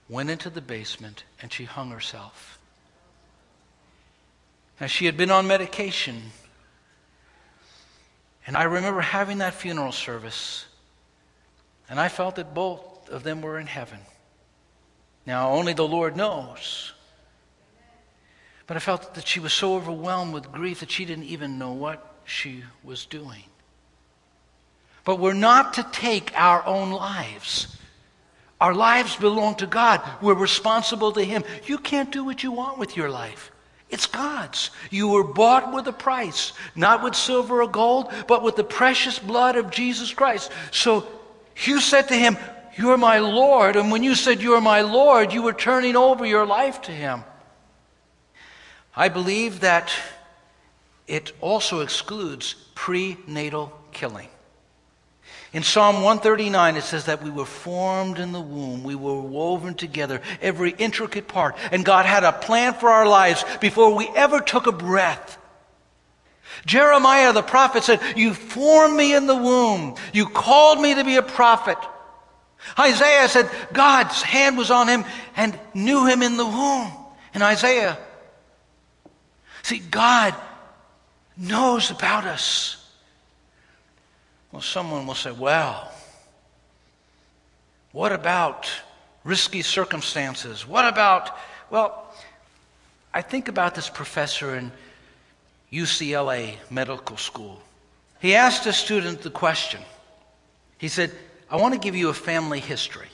went 0.08 0.30
into 0.30 0.50
the 0.50 0.60
basement 0.60 1.24
and 1.42 1.52
she 1.52 1.64
hung 1.64 1.90
herself. 1.90 2.58
Now, 4.80 4.86
she 4.86 5.06
had 5.06 5.16
been 5.16 5.30
on 5.30 5.46
medication. 5.46 6.32
And 8.46 8.56
I 8.56 8.62
remember 8.64 9.00
having 9.00 9.38
that 9.38 9.54
funeral 9.54 9.92
service, 9.92 10.66
and 11.88 12.00
I 12.00 12.08
felt 12.08 12.36
that 12.36 12.54
both 12.54 13.08
of 13.10 13.22
them 13.22 13.42
were 13.42 13.58
in 13.58 13.66
heaven. 13.66 13.98
Now, 15.26 15.50
only 15.50 15.74
the 15.74 15.86
Lord 15.86 16.16
knows. 16.16 16.92
But 18.66 18.76
I 18.76 18.80
felt 18.80 19.14
that 19.14 19.26
she 19.26 19.40
was 19.40 19.52
so 19.52 19.74
overwhelmed 19.74 20.32
with 20.32 20.50
grief 20.50 20.80
that 20.80 20.90
she 20.90 21.04
didn't 21.04 21.24
even 21.24 21.58
know 21.58 21.72
what 21.72 22.20
she 22.24 22.64
was 22.82 23.04
doing. 23.04 23.44
But 25.04 25.18
we're 25.18 25.32
not 25.32 25.74
to 25.74 25.86
take 25.92 26.32
our 26.34 26.64
own 26.66 26.90
lives. 26.90 27.76
Our 28.60 28.74
lives 28.74 29.16
belong 29.16 29.54
to 29.56 29.66
God. 29.66 30.02
We're 30.20 30.34
responsible 30.34 31.12
to 31.12 31.24
Him. 31.24 31.44
You 31.66 31.78
can't 31.78 32.12
do 32.12 32.24
what 32.24 32.42
you 32.42 32.52
want 32.52 32.78
with 32.78 32.96
your 32.96 33.08
life. 33.08 33.50
It's 33.88 34.06
God's. 34.06 34.70
You 34.90 35.08
were 35.08 35.24
bought 35.24 35.72
with 35.72 35.86
a 35.88 35.92
price, 35.92 36.52
not 36.76 37.02
with 37.02 37.14
silver 37.14 37.62
or 37.62 37.68
gold, 37.68 38.12
but 38.28 38.42
with 38.42 38.56
the 38.56 38.64
precious 38.64 39.18
blood 39.18 39.56
of 39.56 39.70
Jesus 39.70 40.12
Christ. 40.12 40.52
So 40.70 41.06
you 41.64 41.80
said 41.80 42.08
to 42.08 42.14
Him, 42.14 42.36
You're 42.76 42.98
my 42.98 43.18
Lord. 43.18 43.76
And 43.76 43.90
when 43.90 44.02
you 44.02 44.14
said, 44.14 44.42
You're 44.42 44.60
my 44.60 44.82
Lord, 44.82 45.32
you 45.32 45.42
were 45.42 45.54
turning 45.54 45.96
over 45.96 46.26
your 46.26 46.46
life 46.46 46.82
to 46.82 46.92
Him. 46.92 47.24
I 48.94 49.08
believe 49.08 49.60
that 49.60 49.90
it 51.08 51.32
also 51.40 51.80
excludes 51.80 52.54
prenatal 52.74 53.72
killing. 53.92 54.28
In 55.52 55.62
Psalm 55.64 55.96
139, 55.96 56.76
it 56.76 56.82
says 56.82 57.06
that 57.06 57.22
we 57.22 57.30
were 57.30 57.44
formed 57.44 58.18
in 58.18 58.32
the 58.32 58.40
womb. 58.40 58.84
We 58.84 58.94
were 58.94 59.20
woven 59.20 59.74
together, 59.74 60.20
every 60.40 60.70
intricate 60.70 61.26
part. 61.26 61.56
And 61.72 61.84
God 61.84 62.06
had 62.06 62.22
a 62.22 62.32
plan 62.32 62.74
for 62.74 62.88
our 62.88 63.06
lives 63.06 63.44
before 63.60 63.94
we 63.94 64.08
ever 64.14 64.40
took 64.40 64.66
a 64.66 64.72
breath. 64.72 65.38
Jeremiah 66.66 67.32
the 67.32 67.42
prophet 67.42 67.82
said, 67.82 68.00
You 68.16 68.34
formed 68.34 68.96
me 68.96 69.14
in 69.14 69.26
the 69.26 69.36
womb. 69.36 69.96
You 70.12 70.26
called 70.26 70.80
me 70.80 70.94
to 70.94 71.04
be 71.04 71.16
a 71.16 71.22
prophet. 71.22 71.78
Isaiah 72.78 73.28
said, 73.28 73.50
God's 73.72 74.22
hand 74.22 74.56
was 74.56 74.70
on 74.70 74.86
him 74.86 75.04
and 75.36 75.58
knew 75.74 76.06
him 76.06 76.22
in 76.22 76.36
the 76.36 76.46
womb. 76.46 76.92
In 77.34 77.42
Isaiah 77.42 77.98
See, 79.62 79.78
God 79.78 80.34
knows 81.36 81.90
about 81.90 82.24
us. 82.24 82.79
Well, 84.52 84.62
someone 84.62 85.06
will 85.06 85.14
say, 85.14 85.30
well, 85.30 85.92
what 87.92 88.12
about 88.12 88.68
risky 89.24 89.62
circumstances? 89.62 90.66
What 90.66 90.86
about, 90.86 91.36
well, 91.70 92.12
I 93.12 93.22
think 93.22 93.48
about 93.48 93.74
this 93.74 93.88
professor 93.88 94.56
in 94.56 94.72
UCLA 95.72 96.54
Medical 96.68 97.16
School. 97.16 97.60
He 98.20 98.34
asked 98.34 98.66
a 98.66 98.72
student 98.72 99.22
the 99.22 99.30
question. 99.30 99.80
He 100.78 100.88
said, 100.88 101.12
I 101.50 101.56
want 101.56 101.74
to 101.74 101.80
give 101.80 101.96
you 101.96 102.08
a 102.08 102.14
family 102.14 102.60
history. 102.60 103.08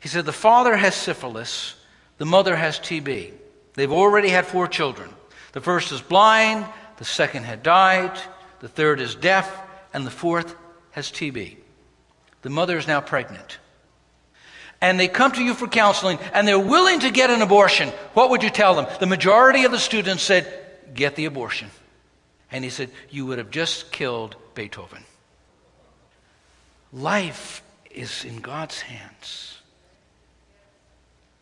He 0.00 0.08
said, 0.08 0.24
The 0.24 0.32
father 0.32 0.76
has 0.76 0.94
syphilis, 0.94 1.74
the 2.18 2.26
mother 2.26 2.54
has 2.54 2.78
TB. 2.78 3.32
They've 3.74 3.92
already 3.92 4.28
had 4.28 4.46
four 4.46 4.68
children. 4.68 5.10
The 5.52 5.60
first 5.60 5.92
is 5.92 6.00
blind, 6.00 6.66
the 6.96 7.04
second 7.04 7.44
had 7.44 7.62
died, 7.62 8.16
the 8.60 8.68
third 8.68 9.00
is 9.00 9.14
deaf, 9.14 9.63
and 9.94 10.04
the 10.04 10.10
fourth 10.10 10.54
has 10.90 11.10
TB. 11.10 11.56
The 12.42 12.50
mother 12.50 12.76
is 12.76 12.86
now 12.86 13.00
pregnant. 13.00 13.58
And 14.82 15.00
they 15.00 15.08
come 15.08 15.32
to 15.32 15.42
you 15.42 15.54
for 15.54 15.66
counseling 15.66 16.18
and 16.34 16.46
they're 16.46 16.58
willing 16.58 17.00
to 17.00 17.10
get 17.10 17.30
an 17.30 17.40
abortion. 17.40 17.88
What 18.12 18.28
would 18.28 18.42
you 18.42 18.50
tell 18.50 18.74
them? 18.74 18.86
The 19.00 19.06
majority 19.06 19.64
of 19.64 19.72
the 19.72 19.78
students 19.78 20.22
said, 20.22 20.60
Get 20.92 21.16
the 21.16 21.24
abortion. 21.24 21.70
And 22.52 22.62
he 22.62 22.70
said, 22.70 22.90
You 23.08 23.24
would 23.26 23.38
have 23.38 23.50
just 23.50 23.90
killed 23.90 24.36
Beethoven. 24.54 25.04
Life 26.92 27.62
is 27.90 28.24
in 28.24 28.40
God's 28.40 28.82
hands. 28.82 29.58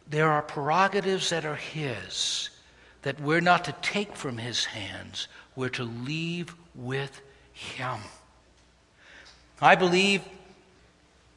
There 0.09 0.31
are 0.31 0.43
prerogatives 0.43 1.31
that 1.31 1.45
are 1.45 1.57
His 1.57 2.51
that 3.03 3.21
we're 3.21 3.41
not 3.41 3.65
to 3.65 3.75
take 3.83 4.15
from 4.15 4.39
His 4.39 4.67
hands, 4.67 5.27
we're 5.57 5.69
to 5.71 5.85
leave 5.85 6.55
with 6.75 7.21
Him. 7.53 7.99
I 9.63 9.77
believe 9.77 10.23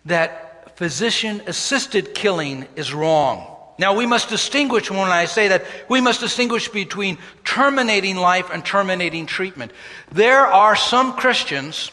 that 0.05 0.77
physician 0.77 1.41
assisted 1.47 2.13
killing 2.13 2.67
is 2.75 2.93
wrong. 2.93 3.51
Now, 3.77 3.93
we 3.95 4.05
must 4.05 4.29
distinguish 4.29 4.89
when 4.89 4.99
I 4.99 5.25
say 5.25 5.49
that, 5.49 5.65
we 5.89 6.01
must 6.01 6.21
distinguish 6.21 6.69
between 6.69 7.17
terminating 7.43 8.15
life 8.15 8.49
and 8.51 8.65
terminating 8.65 9.25
treatment. 9.25 9.73
There 10.11 10.45
are 10.45 10.75
some 10.75 11.13
Christians, 11.13 11.91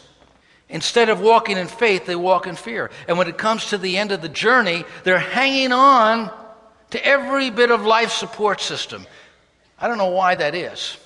instead 0.69 1.09
of 1.09 1.21
walking 1.21 1.59
in 1.59 1.67
faith, 1.67 2.07
they 2.07 2.17
walk 2.17 2.47
in 2.47 2.55
fear. 2.57 2.91
And 3.09 3.19
when 3.19 3.29
it 3.29 3.37
comes 3.37 3.71
to 3.71 3.79
the 3.79 3.99
end 3.99 4.13
of 4.13 4.23
the 4.23 4.29
journey, 4.29 4.85
they're 5.05 5.19
hanging 5.19 5.73
on 5.73 6.31
to 6.91 7.05
every 7.05 7.51
bit 7.51 7.71
of 7.71 7.85
life 7.85 8.13
support 8.13 8.61
system. 8.61 9.07
I 9.79 9.89
don't 9.89 9.99
know 9.99 10.11
why 10.11 10.37
that 10.37 10.55
is. 10.55 10.97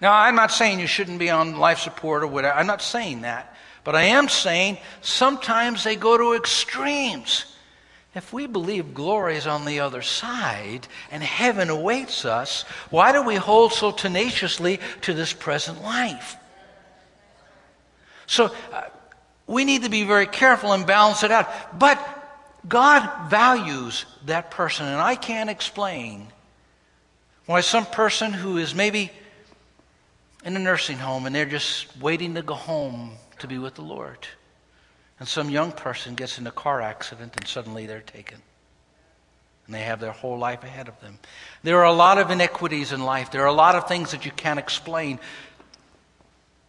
Now, 0.00 0.12
I'm 0.12 0.34
not 0.34 0.50
saying 0.50 0.80
you 0.80 0.88
shouldn't 0.88 1.20
be 1.20 1.30
on 1.30 1.58
life 1.58 1.78
support 1.78 2.24
or 2.24 2.26
whatever. 2.26 2.58
I'm 2.58 2.66
not 2.66 2.82
saying 2.82 3.20
that. 3.20 3.54
But 3.84 3.96
I 3.96 4.04
am 4.04 4.28
saying 4.28 4.78
sometimes 5.00 5.84
they 5.84 5.96
go 5.96 6.16
to 6.16 6.34
extremes. 6.34 7.46
If 8.14 8.32
we 8.32 8.46
believe 8.46 8.94
glory 8.94 9.36
is 9.36 9.46
on 9.46 9.64
the 9.64 9.80
other 9.80 10.02
side 10.02 10.86
and 11.10 11.22
heaven 11.22 11.70
awaits 11.70 12.24
us, 12.24 12.62
why 12.90 13.12
do 13.12 13.22
we 13.22 13.36
hold 13.36 13.72
so 13.72 13.90
tenaciously 13.90 14.80
to 15.02 15.14
this 15.14 15.32
present 15.32 15.82
life? 15.82 16.36
So 18.26 18.50
uh, 18.72 18.82
we 19.46 19.64
need 19.64 19.82
to 19.84 19.90
be 19.90 20.04
very 20.04 20.26
careful 20.26 20.72
and 20.72 20.86
balance 20.86 21.22
it 21.22 21.30
out. 21.30 21.78
But 21.78 21.98
God 22.68 23.28
values 23.28 24.04
that 24.26 24.50
person, 24.50 24.86
and 24.86 25.00
I 25.00 25.16
can't 25.16 25.50
explain 25.50 26.28
why 27.46 27.62
some 27.62 27.86
person 27.86 28.32
who 28.32 28.58
is 28.58 28.74
maybe 28.74 29.10
in 30.44 30.54
a 30.54 30.58
nursing 30.58 30.98
home 30.98 31.26
and 31.26 31.34
they're 31.34 31.46
just 31.46 31.96
waiting 32.00 32.34
to 32.34 32.42
go 32.42 32.54
home 32.54 33.12
to 33.42 33.46
be 33.46 33.58
with 33.58 33.74
the 33.74 33.82
Lord 33.82 34.26
and 35.22 35.28
some 35.28 35.50
young 35.50 35.70
person 35.70 36.16
gets 36.16 36.40
in 36.40 36.48
a 36.48 36.50
car 36.50 36.80
accident 36.80 37.36
and 37.36 37.46
suddenly 37.46 37.86
they're 37.86 38.00
taken. 38.00 38.38
And 39.66 39.74
they 39.76 39.82
have 39.82 40.00
their 40.00 40.10
whole 40.10 40.36
life 40.36 40.64
ahead 40.64 40.88
of 40.88 41.00
them. 41.00 41.20
There 41.62 41.78
are 41.78 41.84
a 41.84 41.92
lot 41.92 42.18
of 42.18 42.32
inequities 42.32 42.90
in 42.90 43.04
life. 43.04 43.30
There 43.30 43.42
are 43.42 43.46
a 43.46 43.52
lot 43.52 43.76
of 43.76 43.86
things 43.86 44.10
that 44.10 44.24
you 44.24 44.32
can't 44.32 44.58
explain. 44.58 45.20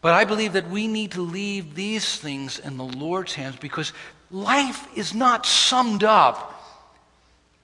But 0.02 0.14
I 0.14 0.26
believe 0.26 0.54
that 0.54 0.70
we 0.70 0.88
need 0.88 1.14
to 1.14 1.24
leave 1.24 1.74
these 1.74 2.20
things 2.20 2.60
in 2.60 2.78
the 2.78 2.84
Lord's 2.84 3.34
hands 3.34 3.56
because 3.56 3.92
life 4.30 4.88
is 4.96 5.16
not 5.16 5.48
summed 5.48 6.04
up 6.04 6.54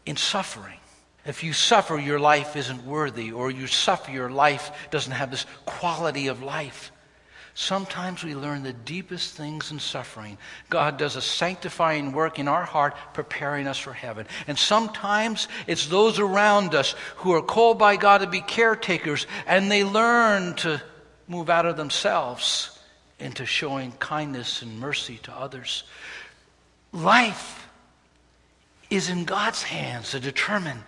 in 0.07 0.17
suffering. 0.17 0.79
If 1.23 1.43
you 1.43 1.53
suffer, 1.53 1.99
your 1.99 2.19
life 2.19 2.55
isn't 2.55 2.83
worthy, 2.83 3.31
or 3.31 3.51
you 3.51 3.67
suffer, 3.67 4.09
your 4.09 4.31
life 4.31 4.71
doesn't 4.89 5.11
have 5.11 5.29
this 5.29 5.45
quality 5.67 6.29
of 6.29 6.41
life. 6.41 6.91
Sometimes 7.59 8.23
we 8.23 8.35
learn 8.35 8.63
the 8.63 8.71
deepest 8.71 9.35
things 9.35 9.69
in 9.69 9.79
suffering. 9.79 10.37
God 10.69 10.95
does 10.95 11.17
a 11.17 11.21
sanctifying 11.21 12.13
work 12.13 12.39
in 12.39 12.47
our 12.47 12.63
heart, 12.63 12.95
preparing 13.13 13.67
us 13.67 13.77
for 13.77 13.91
heaven. 13.91 14.27
And 14.47 14.57
sometimes 14.57 15.49
it's 15.67 15.87
those 15.87 16.19
around 16.19 16.73
us 16.73 16.95
who 17.17 17.33
are 17.33 17.41
called 17.41 17.77
by 17.77 17.97
God 17.97 18.19
to 18.19 18.27
be 18.27 18.39
caretakers, 18.39 19.27
and 19.45 19.69
they 19.69 19.83
learn 19.83 20.53
to 20.55 20.81
move 21.27 21.49
out 21.49 21.65
of 21.65 21.75
themselves 21.75 22.79
into 23.19 23.45
showing 23.45 23.91
kindness 23.99 24.61
and 24.61 24.79
mercy 24.79 25.19
to 25.23 25.33
others. 25.33 25.83
Life 26.93 27.67
is 28.89 29.09
in 29.09 29.25
God's 29.25 29.63
hands 29.63 30.11
to 30.11 30.21
determine 30.21 30.81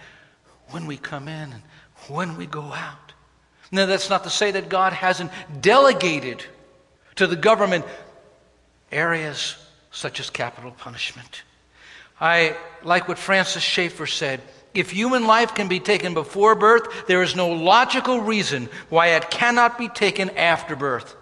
when 0.70 0.86
we 0.86 0.96
come 0.96 1.28
in 1.28 1.52
and 1.52 1.64
when 2.08 2.38
we 2.38 2.46
go 2.46 2.72
out. 2.72 3.12
Now, 3.74 3.88
that's 3.88 4.10
not 4.10 4.24
to 4.24 4.30
say 4.30 4.52
that 4.52 4.70
God 4.70 4.94
hasn't 4.94 5.32
delegated 5.60 6.46
to 7.16 7.28
the 7.28 7.36
government 7.36 7.86
areas 8.92 9.56
such 9.92 10.20
as 10.20 10.30
capital 10.30 10.72
punishment. 10.72 11.44
I 12.20 12.56
like 12.84 13.08
what 13.08 13.18
Francis 13.18 13.64
Schaeffer 13.64 14.08
said. 14.08 14.42
If 14.74 14.92
human 14.92 15.28
life 15.28 15.54
can 15.54 15.68
be 15.68 15.80
taken 15.80 16.14
before 16.14 16.56
birth, 16.56 17.08
there 17.08 17.24
is 17.24 17.36
no 17.36 17.50
logical 17.50 18.22
reason 18.22 18.70
why 18.90 19.08
it 19.08 19.30
cannot 19.30 19.78
be 19.78 19.90
taken 19.90 20.30
after 20.32 20.76
birth. 20.76 21.16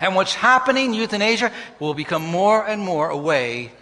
And 0.00 0.14
what's 0.14 0.34
happening, 0.34 0.94
euthanasia, 0.94 1.52
will 1.78 1.94
become 1.94 2.24
more 2.24 2.66
and 2.66 2.82
more 2.82 3.10
a 3.10 3.16
way 3.16 3.72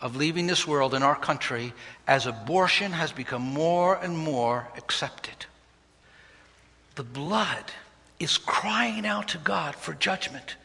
of 0.00 0.16
leaving 0.16 0.46
this 0.46 0.66
world 0.66 0.94
in 0.94 1.02
our 1.02 1.16
country 1.16 1.72
as 2.06 2.26
abortion 2.26 2.92
has 2.92 3.12
become 3.12 3.42
more 3.42 3.96
and 3.96 4.16
more 4.16 4.68
accepted. 4.76 5.46
The 6.94 7.02
blood 7.02 7.64
is 8.18 8.38
crying 8.38 9.06
out 9.06 9.28
to 9.28 9.38
God 9.38 9.74
for 9.74 9.92
judgment. 9.94 10.56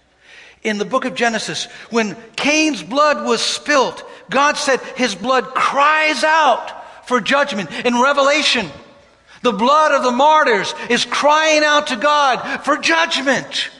In 0.63 0.77
the 0.77 0.85
book 0.85 1.05
of 1.05 1.15
Genesis, 1.15 1.65
when 1.89 2.15
Cain's 2.35 2.83
blood 2.83 3.25
was 3.25 3.41
spilt, 3.41 4.03
God 4.29 4.57
said 4.57 4.79
his 4.95 5.15
blood 5.15 5.45
cries 5.55 6.23
out 6.23 7.07
for 7.07 7.19
judgment. 7.19 7.71
In 7.83 7.99
Revelation, 7.99 8.69
the 9.41 9.51
blood 9.51 9.91
of 9.91 10.03
the 10.03 10.11
martyrs 10.11 10.73
is 10.89 11.03
crying 11.03 11.63
out 11.63 11.87
to 11.87 11.95
God 11.95 12.63
for 12.63 12.77
judgment. 12.77 13.71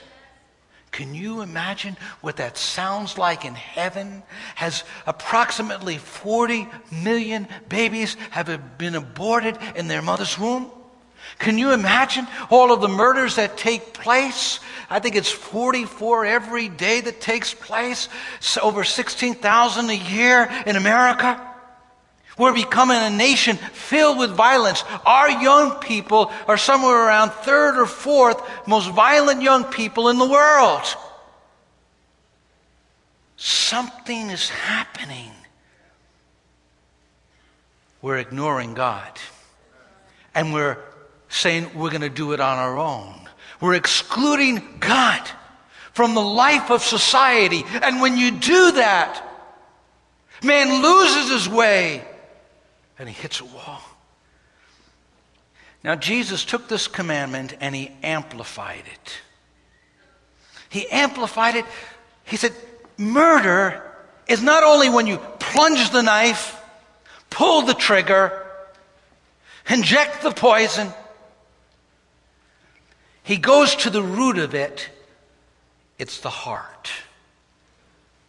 Can 0.92 1.14
you 1.14 1.42
imagine 1.42 1.96
what 2.20 2.38
that 2.38 2.58
sounds 2.58 3.18
like 3.18 3.46
in 3.46 3.56
heaven? 3.56 4.24
Has 4.56 4.84
approximately 5.08 5.98
40 5.98 6.68
million 6.92 7.48
babies 7.70 8.16
have 8.32 8.78
been 8.78 8.96
aborted 8.96 9.58
in 9.76 9.88
their 9.88 10.02
mother's 10.02 10.38
womb? 10.38 10.70
Can 11.40 11.58
you 11.58 11.72
imagine 11.72 12.28
all 12.50 12.72
of 12.72 12.82
the 12.82 12.88
murders 12.88 13.36
that 13.36 13.58
take 13.58 13.94
place? 13.94 14.60
I 14.90 15.00
think 15.00 15.16
it's 15.16 15.32
44 15.32 16.26
every 16.26 16.68
day 16.70 17.02
that 17.02 17.22
takes 17.22 17.54
place, 17.54 18.10
so 18.40 18.62
over 18.62 18.84
16,000 18.84 19.90
a 19.90 19.94
year 19.94 20.50
in 20.66 20.76
America. 20.76 21.48
We're 22.38 22.54
becoming 22.54 22.98
a 22.98 23.10
nation 23.10 23.58
filled 23.58 24.18
with 24.18 24.32
violence. 24.32 24.84
Our 25.06 25.30
young 25.30 25.80
people 25.80 26.32
are 26.48 26.58
somewhere 26.58 27.08
around 27.08 27.32
third 27.32 27.80
or 27.80 27.86
fourth 27.86 28.42
most 28.68 28.90
violent 28.90 29.42
young 29.42 29.66
people 29.66 30.10
in 30.10 30.18
the 30.18 30.28
world. 30.28 30.84
Something 33.38 34.30
is 34.30 34.50
happening. 34.50 35.32
We're 38.02 38.18
ignoring 38.18 38.74
God. 38.74 39.12
And 40.34 40.54
we're 40.54 40.78
saying 41.32 41.72
we're 41.74 41.90
going 41.90 42.02
to 42.02 42.10
do 42.10 42.34
it 42.34 42.40
on 42.40 42.58
our 42.58 42.78
own. 42.78 43.16
We're 43.60 43.76
excluding 43.76 44.78
God 44.80 45.22
from 45.94 46.14
the 46.14 46.22
life 46.22 46.70
of 46.70 46.84
society. 46.84 47.64
And 47.82 48.02
when 48.02 48.18
you 48.18 48.32
do 48.32 48.72
that, 48.74 49.24
man 50.44 50.82
loses 50.82 51.32
his 51.32 51.50
way 51.50 52.06
and 53.00 53.08
he 53.08 53.16
hits 53.16 53.40
a 53.40 53.46
wall. 53.46 53.82
Now, 55.84 55.96
Jesus 55.96 56.46
took 56.46 56.68
this 56.68 56.88
commandment 56.88 57.56
and 57.60 57.74
he 57.74 57.92
amplified 58.04 58.84
it. 58.92 59.18
He 60.70 60.88
amplified 60.90 61.56
it. 61.56 61.66
He 62.24 62.38
said, 62.38 62.54
Murder 62.98 63.82
is 64.28 64.44
not 64.44 64.64
only 64.64 64.90
when 64.90 65.08
you 65.08 65.18
plunge 65.40 65.90
the 65.90 66.04
knife, 66.04 66.62
pull 67.30 67.64
the 67.64 67.74
trigger, 67.74 68.46
inject 69.68 70.22
the 70.22 70.32
poison, 70.32 70.94
he 73.24 73.38
goes 73.38 73.76
to 73.78 73.90
the 73.90 74.02
root 74.02 74.38
of 74.38 74.56
it. 74.56 74.90
It's 75.98 76.20
the 76.22 76.30
heart. 76.30 76.92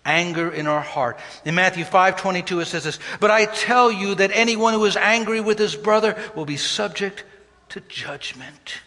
Anger 0.05 0.50
in 0.50 0.66
our 0.66 0.81
heart. 0.81 1.18
In 1.44 1.55
Matthew 1.55 1.85
5 1.85 2.16
22, 2.16 2.61
it 2.61 2.66
says 2.66 2.85
this 2.85 2.98
But 3.20 3.31
I 3.31 3.46
tell 3.46 3.90
you 3.90 4.16
that 4.16 4.31
anyone 4.35 4.74
who 4.74 4.85
is 4.85 4.96
angry 4.96 5.40
with 5.40 5.59
his 5.59 5.76
brother 5.76 6.20
will 6.35 6.44
be 6.44 6.57
subject 6.57 7.24
to 7.70 7.81
judgment. 7.81 8.81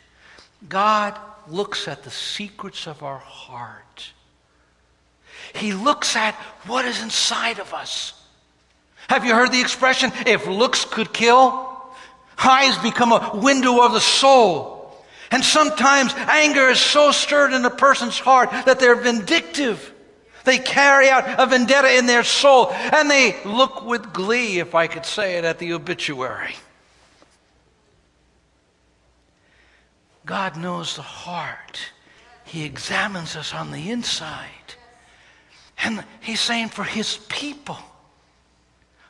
God 0.67 1.17
looks 1.47 1.87
at 1.87 2.03
the 2.03 2.11
secrets 2.11 2.85
of 2.87 3.01
our 3.01 3.17
heart. 3.17 4.11
He 5.53 5.73
looks 5.73 6.15
at 6.15 6.35
what 6.65 6.85
is 6.85 7.01
inside 7.01 7.59
of 7.59 7.73
us. 7.73 8.13
Have 9.07 9.25
you 9.25 9.33
heard 9.33 9.51
the 9.51 9.61
expression, 9.61 10.11
if 10.25 10.47
looks 10.47 10.83
could 10.85 11.13
kill? 11.13 11.71
Eyes 12.37 12.77
become 12.79 13.11
a 13.11 13.31
window 13.35 13.83
of 13.85 13.93
the 13.93 13.99
soul. 13.99 14.74
And 15.35 15.43
sometimes 15.43 16.13
anger 16.15 16.69
is 16.69 16.79
so 16.79 17.11
stirred 17.11 17.51
in 17.51 17.65
a 17.65 17.69
person's 17.69 18.17
heart 18.17 18.51
that 18.51 18.79
they're 18.79 18.95
vindictive. 18.95 19.93
They 20.45 20.59
carry 20.59 21.09
out 21.09 21.25
a 21.37 21.45
vendetta 21.45 21.93
in 21.97 22.05
their 22.05 22.23
soul 22.23 22.71
and 22.71 23.11
they 23.11 23.35
look 23.43 23.83
with 23.83 24.13
glee, 24.13 24.59
if 24.59 24.73
I 24.73 24.87
could 24.87 25.05
say 25.05 25.35
it, 25.37 25.43
at 25.43 25.59
the 25.59 25.73
obituary. 25.73 26.55
God 30.25 30.55
knows 30.55 30.95
the 30.95 31.01
heart. 31.01 31.81
He 32.45 32.63
examines 32.63 33.35
us 33.35 33.53
on 33.53 33.71
the 33.71 33.91
inside. 33.91 34.47
And 35.83 36.05
he's 36.21 36.39
saying 36.39 36.69
for 36.69 36.85
his 36.85 37.17
people. 37.27 37.77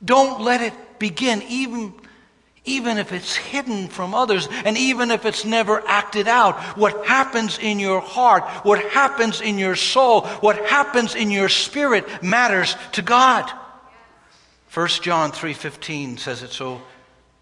Don't 0.04 0.42
let 0.42 0.62
it 0.62 0.74
begin, 0.98 1.44
even, 1.44 1.94
even 2.66 2.98
if 2.98 3.14
it's 3.14 3.36
hidden 3.36 3.88
from 3.88 4.14
others, 4.14 4.48
and 4.66 4.78
even 4.78 5.12
if 5.12 5.26
it's 5.26 5.46
never 5.46 5.82
acted 5.88 6.28
out. 6.28 6.60
What 6.78 7.06
happens 7.06 7.60
in 7.60 7.80
your 7.80 8.02
heart, 8.02 8.44
what 8.66 8.84
happens 8.92 9.42
in 9.42 9.58
your 9.58 9.76
soul, 9.76 10.22
what 10.42 10.58
happens 10.66 11.16
in 11.16 11.32
your 11.32 11.50
spirit 11.50 12.24
matters 12.24 12.76
to 12.94 13.02
God. 13.02 13.50
1 14.74 14.88
John 15.02 15.32
3:15 15.32 16.18
says 16.18 16.44
it 16.44 16.52
so 16.52 16.82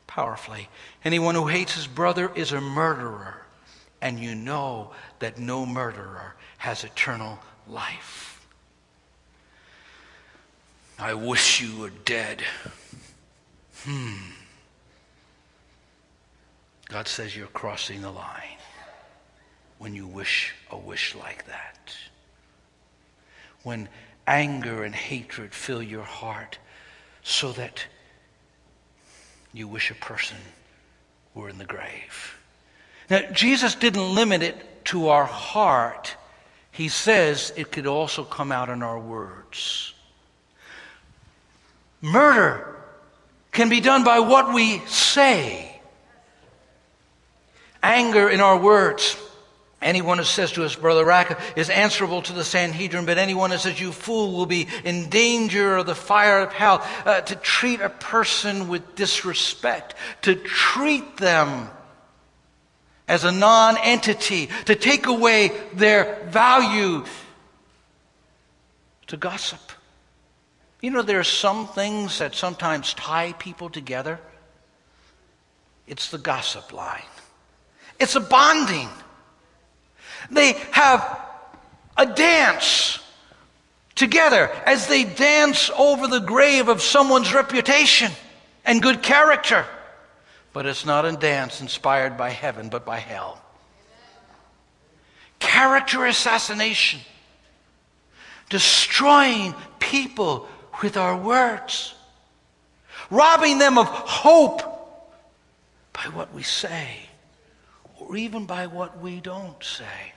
powerfully. 0.06 0.70
Anyone 1.04 1.36
who 1.36 1.48
hates 1.48 1.74
his 1.74 1.88
brother 1.88 2.32
is 2.36 2.52
a 2.52 2.62
murderer, 2.62 3.46
and 4.02 4.20
you 4.20 4.36
know 4.36 4.92
that 5.20 5.40
no 5.40 5.66
murderer 5.66 6.36
has 6.58 6.84
eternal 6.84 7.40
life. 7.68 8.46
I 11.00 11.16
wish 11.16 11.60
you 11.60 11.80
were 11.80 11.90
dead. 11.90 12.44
Hmm. 13.84 14.43
God 16.94 17.08
says 17.08 17.36
you're 17.36 17.48
crossing 17.48 18.04
the 18.04 18.12
line 18.12 18.60
when 19.80 19.96
you 19.96 20.06
wish 20.06 20.54
a 20.70 20.78
wish 20.78 21.16
like 21.16 21.48
that. 21.48 21.98
When 23.64 23.90
anger 24.28 24.84
and 24.84 24.94
hatred 24.94 25.56
fill 25.56 25.82
your 25.82 26.04
heart 26.04 26.60
so 27.24 27.52
that 27.54 27.88
you 29.54 29.68
wish 29.68 29.90
a 29.90 29.96
person 29.96 30.38
were 31.34 31.50
in 31.50 31.58
the 31.58 31.66
grave. 31.66 32.38
Now, 33.10 33.22
Jesus 33.32 33.74
didn't 33.74 34.14
limit 34.14 34.44
it 34.44 34.86
to 34.86 35.08
our 35.08 35.26
heart. 35.26 36.16
He 36.70 36.90
says 36.90 37.52
it 37.58 37.72
could 37.72 37.88
also 37.88 38.24
come 38.24 38.52
out 38.52 38.70
in 38.70 38.84
our 38.84 39.00
words. 39.00 39.96
Murder 42.02 42.76
can 43.52 43.70
be 43.70 43.80
done 43.82 44.04
by 44.04 44.20
what 44.20 44.54
we 44.54 44.78
say. 44.86 45.73
Anger 47.84 48.30
in 48.30 48.40
our 48.42 48.58
words 48.58 49.18
Anyone 49.84 50.18
who 50.18 50.24
says 50.24 50.54
to 50.54 50.62
his 50.62 50.76
brother 50.76 51.04
Raca 51.04 51.38
is 51.56 51.70
answerable 51.70 52.22
to 52.24 52.34
the 52.34 52.44
Sanhedrin, 52.44 53.06
but 53.06 53.18
anyone 53.18 53.52
who 53.52 53.58
says, 53.58 53.80
You 53.80 53.92
fool, 53.92 54.32
will 54.32 54.46
be 54.46 54.68
in 54.84 55.10
danger 55.10 55.76
of 55.76 55.86
the 55.86 55.96
fire 55.96 56.40
of 56.40 56.54
hell. 56.54 56.86
Uh, 57.06 57.22
to 57.22 57.36
treat 57.36 57.82
a 57.82 57.90
person 57.90 58.70
with 58.70 58.96
disrespect, 58.96 59.96
to 60.22 60.36
treat 60.36 61.18
them 61.18 61.70
as 63.08 63.26
a 63.26 63.32
non 63.32 63.78
entity, 63.78 64.50
to 64.66 64.76
take 64.76 65.06
away 65.08 65.52
their 65.74 66.24
value, 66.28 67.04
to 69.08 69.18
gossip. 69.18 69.60
You 70.82 70.92
know, 70.92 71.02
there 71.02 71.20
are 71.20 71.26
some 71.26 71.68
things 71.68 72.20
that 72.20 72.36
sometimes 72.36 72.94
tie 72.94 73.34
people 73.34 73.70
together. 73.70 74.20
It's 75.88 76.10
the 76.10 76.18
gossip 76.18 76.72
line, 76.72 77.02
it's 78.04 78.16
a 78.16 78.20
bonding. 78.20 78.90
They 80.30 80.54
have 80.72 81.22
a 81.96 82.06
dance 82.06 83.00
together 83.96 84.52
as 84.66 84.88
they 84.88 85.06
dance 85.06 85.72
over 85.78 86.08
the 86.08 86.20
grave 86.20 86.68
of 86.68 86.82
someone's 86.82 87.34
reputation 87.34 88.12
and 88.66 88.82
good 88.82 89.02
character. 89.02 89.66
But 90.52 90.66
it's 90.66 90.86
not 90.86 91.06
a 91.06 91.14
dance 91.14 91.62
inspired 91.62 92.18
by 92.18 92.30
heaven, 92.30 92.70
but 92.70 92.86
by 92.86 93.00
hell. 93.00 93.42
Character 95.40 96.06
assassination, 96.06 97.00
destroying 98.50 99.56
people 99.80 100.48
with 100.82 100.98
our 100.98 101.16
words, 101.16 101.96
robbing 103.10 103.60
them 103.60 103.78
of 103.78 103.88
hope 103.88 104.62
by 105.94 106.10
what 106.14 106.34
we 106.34 106.44
say 106.44 107.10
or 108.14 108.18
even 108.18 108.46
by 108.46 108.68
what 108.68 109.00
we 109.00 109.20
don't 109.20 109.64
say. 109.64 110.14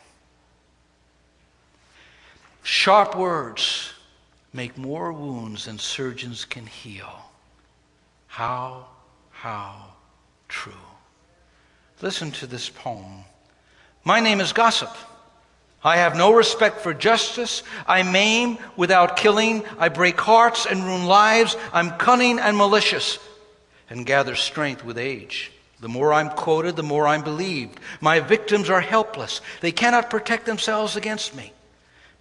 Sharp 2.62 3.16
words 3.16 3.94
make 4.52 4.76
more 4.76 5.14
wounds 5.14 5.64
than 5.64 5.78
surgeons 5.78 6.44
can 6.44 6.66
heal. 6.66 7.22
How, 8.26 8.88
how 9.30 9.94
true. 10.46 10.74
Listen 12.02 12.30
to 12.32 12.46
this 12.46 12.68
poem. 12.68 13.24
My 14.04 14.20
name 14.20 14.40
is 14.40 14.52
Gossip. 14.52 14.94
I 15.82 15.96
have 15.96 16.16
no 16.16 16.34
respect 16.34 16.80
for 16.80 16.92
justice. 16.92 17.62
I 17.86 18.02
maim 18.02 18.58
without 18.76 19.16
killing. 19.16 19.64
I 19.78 19.88
break 19.88 20.20
hearts 20.20 20.66
and 20.66 20.84
ruin 20.84 21.06
lives. 21.06 21.56
I'm 21.72 21.92
cunning 21.92 22.40
and 22.40 22.58
malicious 22.58 23.18
and 23.88 24.04
gather 24.04 24.34
strength 24.34 24.84
with 24.84 24.98
age. 24.98 25.50
The 25.80 25.88
more 25.88 26.12
I'm 26.12 26.30
quoted, 26.30 26.76
the 26.76 26.82
more 26.82 27.06
I'm 27.06 27.22
believed. 27.22 27.80
My 28.00 28.20
victims 28.20 28.70
are 28.70 28.80
helpless. 28.80 29.40
They 29.60 29.72
cannot 29.72 30.10
protect 30.10 30.46
themselves 30.46 30.96
against 30.96 31.36
me 31.36 31.52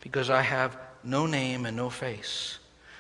because 0.02 0.30
I 0.30 0.42
have 0.42 0.78
no 1.04 1.26
name 1.26 1.66
and 1.66 1.78
no 1.78 1.90
face. 1.90 2.60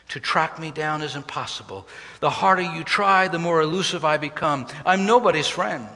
To 0.10 0.20
track 0.20 0.60
me 0.60 0.72
down 0.72 1.02
is 1.02 1.16
impossible. 1.16 1.88
The 2.20 2.30
harder 2.30 2.62
you 2.62 2.84
try, 2.84 3.28
the 3.28 3.40
more 3.40 3.62
elusive 3.62 4.06
I 4.06 4.18
become. 4.18 4.68
I'm 4.86 5.06
nobody's 5.06 5.48
friend. 5.48 5.88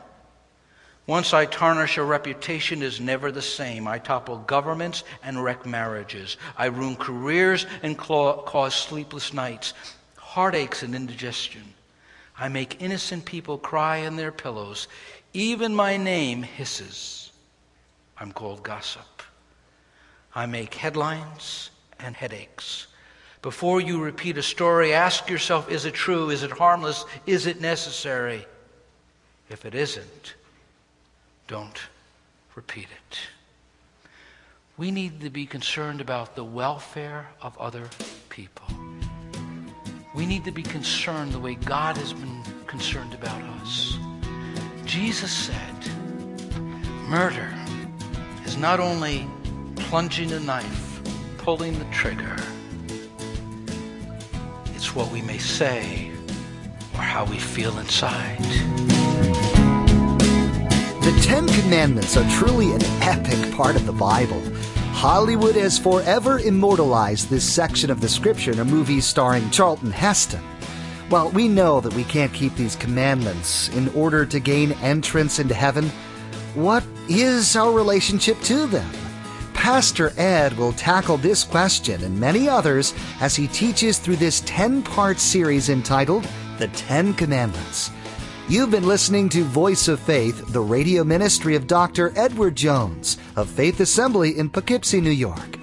Once 1.07 1.33
I 1.33 1.45
tarnish 1.45 1.97
a 1.97 2.03
reputation 2.03 2.83
is 2.83 2.99
never 2.99 3.31
the 3.31 3.41
same. 3.41 3.87
I 3.87 3.97
topple 3.97 4.37
governments 4.39 5.03
and 5.23 5.43
wreck 5.43 5.65
marriages. 5.65 6.37
I 6.57 6.65
ruin 6.65 6.95
careers 6.95 7.65
and 7.81 7.97
cause 7.97 8.75
sleepless 8.75 9.33
nights, 9.33 9.73
heartaches 10.17 10.83
and 10.83 10.93
indigestion. 10.93 11.73
I 12.39 12.47
make 12.47 12.81
innocent 12.81 13.25
people 13.25 13.57
cry 13.57 13.97
in 13.97 14.15
their 14.15 14.31
pillows. 14.31 14.87
Even 15.33 15.75
my 15.75 15.97
name 15.97 16.41
hisses. 16.43 17.31
I'm 18.17 18.31
called 18.31 18.63
gossip. 18.63 19.23
I 20.33 20.45
make 20.45 20.73
headlines 20.73 21.69
and 21.99 22.15
headaches. 22.15 22.87
Before 23.41 23.81
you 23.81 24.01
repeat 24.01 24.37
a 24.37 24.43
story, 24.43 24.93
ask 24.93 25.29
yourself 25.29 25.69
is 25.69 25.85
it 25.85 25.93
true? 25.93 26.29
Is 26.29 26.43
it 26.43 26.51
harmless? 26.51 27.05
Is 27.25 27.45
it 27.45 27.61
necessary? 27.61 28.45
If 29.49 29.65
it 29.65 29.75
isn't, 29.75 30.35
don't 31.47 31.79
repeat 32.55 32.85
it. 32.85 33.19
We 34.77 34.91
need 34.91 35.21
to 35.21 35.29
be 35.29 35.45
concerned 35.45 35.99
about 35.99 36.35
the 36.35 36.43
welfare 36.43 37.27
of 37.41 37.57
other 37.57 37.89
people. 38.29 38.78
We 40.19 40.25
need 40.25 40.43
to 40.43 40.51
be 40.51 40.63
concerned 40.63 41.31
the 41.31 41.39
way 41.39 41.55
God 41.55 41.95
has 41.95 42.11
been 42.11 42.43
concerned 42.67 43.13
about 43.13 43.41
us. 43.61 43.97
Jesus 44.83 45.31
said, 45.31 45.87
murder 47.07 47.49
is 48.43 48.57
not 48.57 48.81
only 48.81 49.25
plunging 49.77 50.33
a 50.33 50.41
knife, 50.41 50.99
pulling 51.37 51.79
the 51.79 51.85
trigger, 51.85 52.35
it's 54.75 54.93
what 54.93 55.09
we 55.09 55.21
may 55.21 55.37
say 55.37 56.11
or 56.95 56.99
how 56.99 57.23
we 57.23 57.39
feel 57.39 57.79
inside. 57.79 58.43
The 61.01 61.17
Ten 61.23 61.47
Commandments 61.47 62.17
are 62.17 62.29
truly 62.29 62.73
an 62.73 62.83
epic 63.03 63.55
part 63.55 63.77
of 63.77 63.85
the 63.85 63.93
Bible. 63.93 64.41
Hollywood 64.99 65.55
has 65.55 65.79
forever 65.79 66.39
immortalized 66.39 67.29
this 67.29 67.49
section 67.49 67.89
of 67.89 68.01
the 68.01 68.09
scripture 68.09 68.51
in 68.51 68.59
a 68.59 68.65
movie 68.65 68.99
starring 68.99 69.49
Charlton 69.49 69.91
Heston. 69.91 70.41
While 71.07 71.29
we 71.29 71.47
know 71.47 71.79
that 71.79 71.93
we 71.93 72.03
can't 72.03 72.33
keep 72.33 72.53
these 72.55 72.75
commandments 72.75 73.69
in 73.69 73.87
order 73.95 74.25
to 74.25 74.39
gain 74.41 74.73
entrance 74.81 75.39
into 75.39 75.53
heaven. 75.53 75.87
What 76.53 76.83
is 77.07 77.55
our 77.55 77.71
relationship 77.71 78.41
to 78.41 78.67
them? 78.67 78.91
Pastor 79.53 80.11
Ed 80.17 80.57
will 80.57 80.73
tackle 80.73 81.15
this 81.15 81.45
question 81.45 82.03
and 82.03 82.19
many 82.19 82.49
others 82.49 82.93
as 83.21 83.37
he 83.37 83.47
teaches 83.47 83.99
through 83.99 84.17
this 84.17 84.43
10 84.45 84.83
part 84.83 85.17
series 85.17 85.69
entitled 85.69 86.27
The 86.57 86.67
Ten 86.67 87.13
Commandments. 87.13 87.89
You've 88.49 88.71
been 88.71 88.87
listening 88.87 89.29
to 89.29 89.43
Voice 89.43 89.87
of 89.87 89.99
Faith, 89.99 90.51
the 90.51 90.59
radio 90.59 91.03
ministry 91.03 91.53
of 91.53 91.67
Dr. 91.67 92.11
Edward 92.15 92.55
Jones 92.55 93.19
of 93.35 93.47
Faith 93.47 93.79
Assembly 93.79 94.39
in 94.39 94.49
Poughkeepsie, 94.49 95.01
New 95.01 95.11
York. 95.11 95.59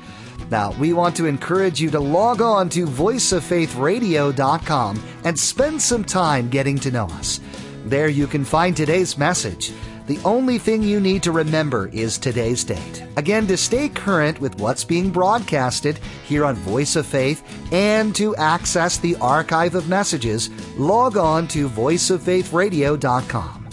Now, 0.53 0.71
we 0.79 0.93
want 0.93 1.17
to 1.17 1.27
encourage 1.27 1.81
you 1.81 1.91
to 1.91 1.99
log 1.99 2.41
on 2.41 2.69
to 2.69 2.87
voiceoffaithradio.com 2.87 5.03
and 5.25 5.37
spend 5.37 5.83
some 5.83 6.05
time 6.05 6.49
getting 6.49 6.79
to 6.79 6.93
know 6.93 7.07
us. 7.07 7.41
There 7.87 8.07
you 8.07 8.29
can 8.29 8.45
find 8.45 8.77
today's 8.77 9.19
message 9.19 9.73
the 10.07 10.19
only 10.25 10.59
thing 10.59 10.83
you 10.83 11.01
need 11.01 11.23
to 11.25 11.33
remember 11.33 11.89
is 11.89 12.17
today's 12.17 12.63
date. 12.63 13.05
Again, 13.17 13.47
to 13.49 13.57
stay 13.57 13.89
current 13.89 14.41
with 14.41 14.61
what's 14.61 14.85
being 14.85 15.11
broadcasted 15.11 15.99
here 16.25 16.45
on 16.45 16.55
Voice 16.55 16.95
of 16.97 17.07
Faith 17.07 17.43
and 17.73 18.15
to 18.15 18.37
access 18.37 18.99
the 18.99 19.17
archive 19.17 19.75
of 19.75 19.89
messages, 19.89 20.51
log 20.77 21.17
on 21.17 21.49
to 21.49 21.69
voiceoffaithradio.com. 21.69 23.69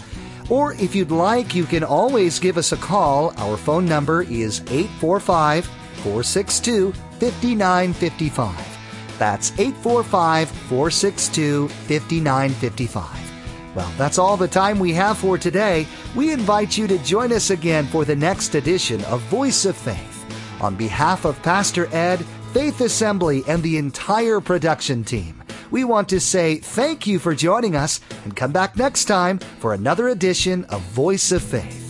Or 0.50 0.74
if 0.74 0.94
you'd 0.94 1.10
like, 1.10 1.54
you 1.54 1.64
can 1.64 1.84
always 1.84 2.38
give 2.38 2.58
us 2.58 2.72
a 2.72 2.76
call. 2.76 3.32
Our 3.38 3.56
phone 3.56 3.86
number 3.86 4.22
is 4.22 4.60
845 4.70 5.66
462 5.66 6.92
5955. 6.92 9.18
That's 9.18 9.52
845 9.52 10.50
462 10.50 11.68
5955. 11.68 13.23
Well, 13.74 13.92
that's 13.96 14.18
all 14.18 14.36
the 14.36 14.48
time 14.48 14.78
we 14.78 14.92
have 14.92 15.18
for 15.18 15.36
today. 15.36 15.86
We 16.14 16.32
invite 16.32 16.78
you 16.78 16.86
to 16.86 16.98
join 16.98 17.32
us 17.32 17.50
again 17.50 17.86
for 17.86 18.04
the 18.04 18.14
next 18.14 18.54
edition 18.54 19.04
of 19.06 19.20
Voice 19.22 19.64
of 19.64 19.76
Faith. 19.76 20.24
On 20.60 20.76
behalf 20.76 21.24
of 21.24 21.42
Pastor 21.42 21.92
Ed, 21.94 22.24
Faith 22.52 22.80
Assembly, 22.80 23.42
and 23.48 23.62
the 23.62 23.76
entire 23.76 24.40
production 24.40 25.02
team, 25.02 25.42
we 25.72 25.82
want 25.82 26.08
to 26.10 26.20
say 26.20 26.56
thank 26.58 27.06
you 27.06 27.18
for 27.18 27.34
joining 27.34 27.74
us 27.74 28.00
and 28.22 28.36
come 28.36 28.52
back 28.52 28.76
next 28.76 29.06
time 29.06 29.38
for 29.58 29.74
another 29.74 30.08
edition 30.08 30.64
of 30.66 30.80
Voice 30.82 31.32
of 31.32 31.42
Faith. 31.42 31.83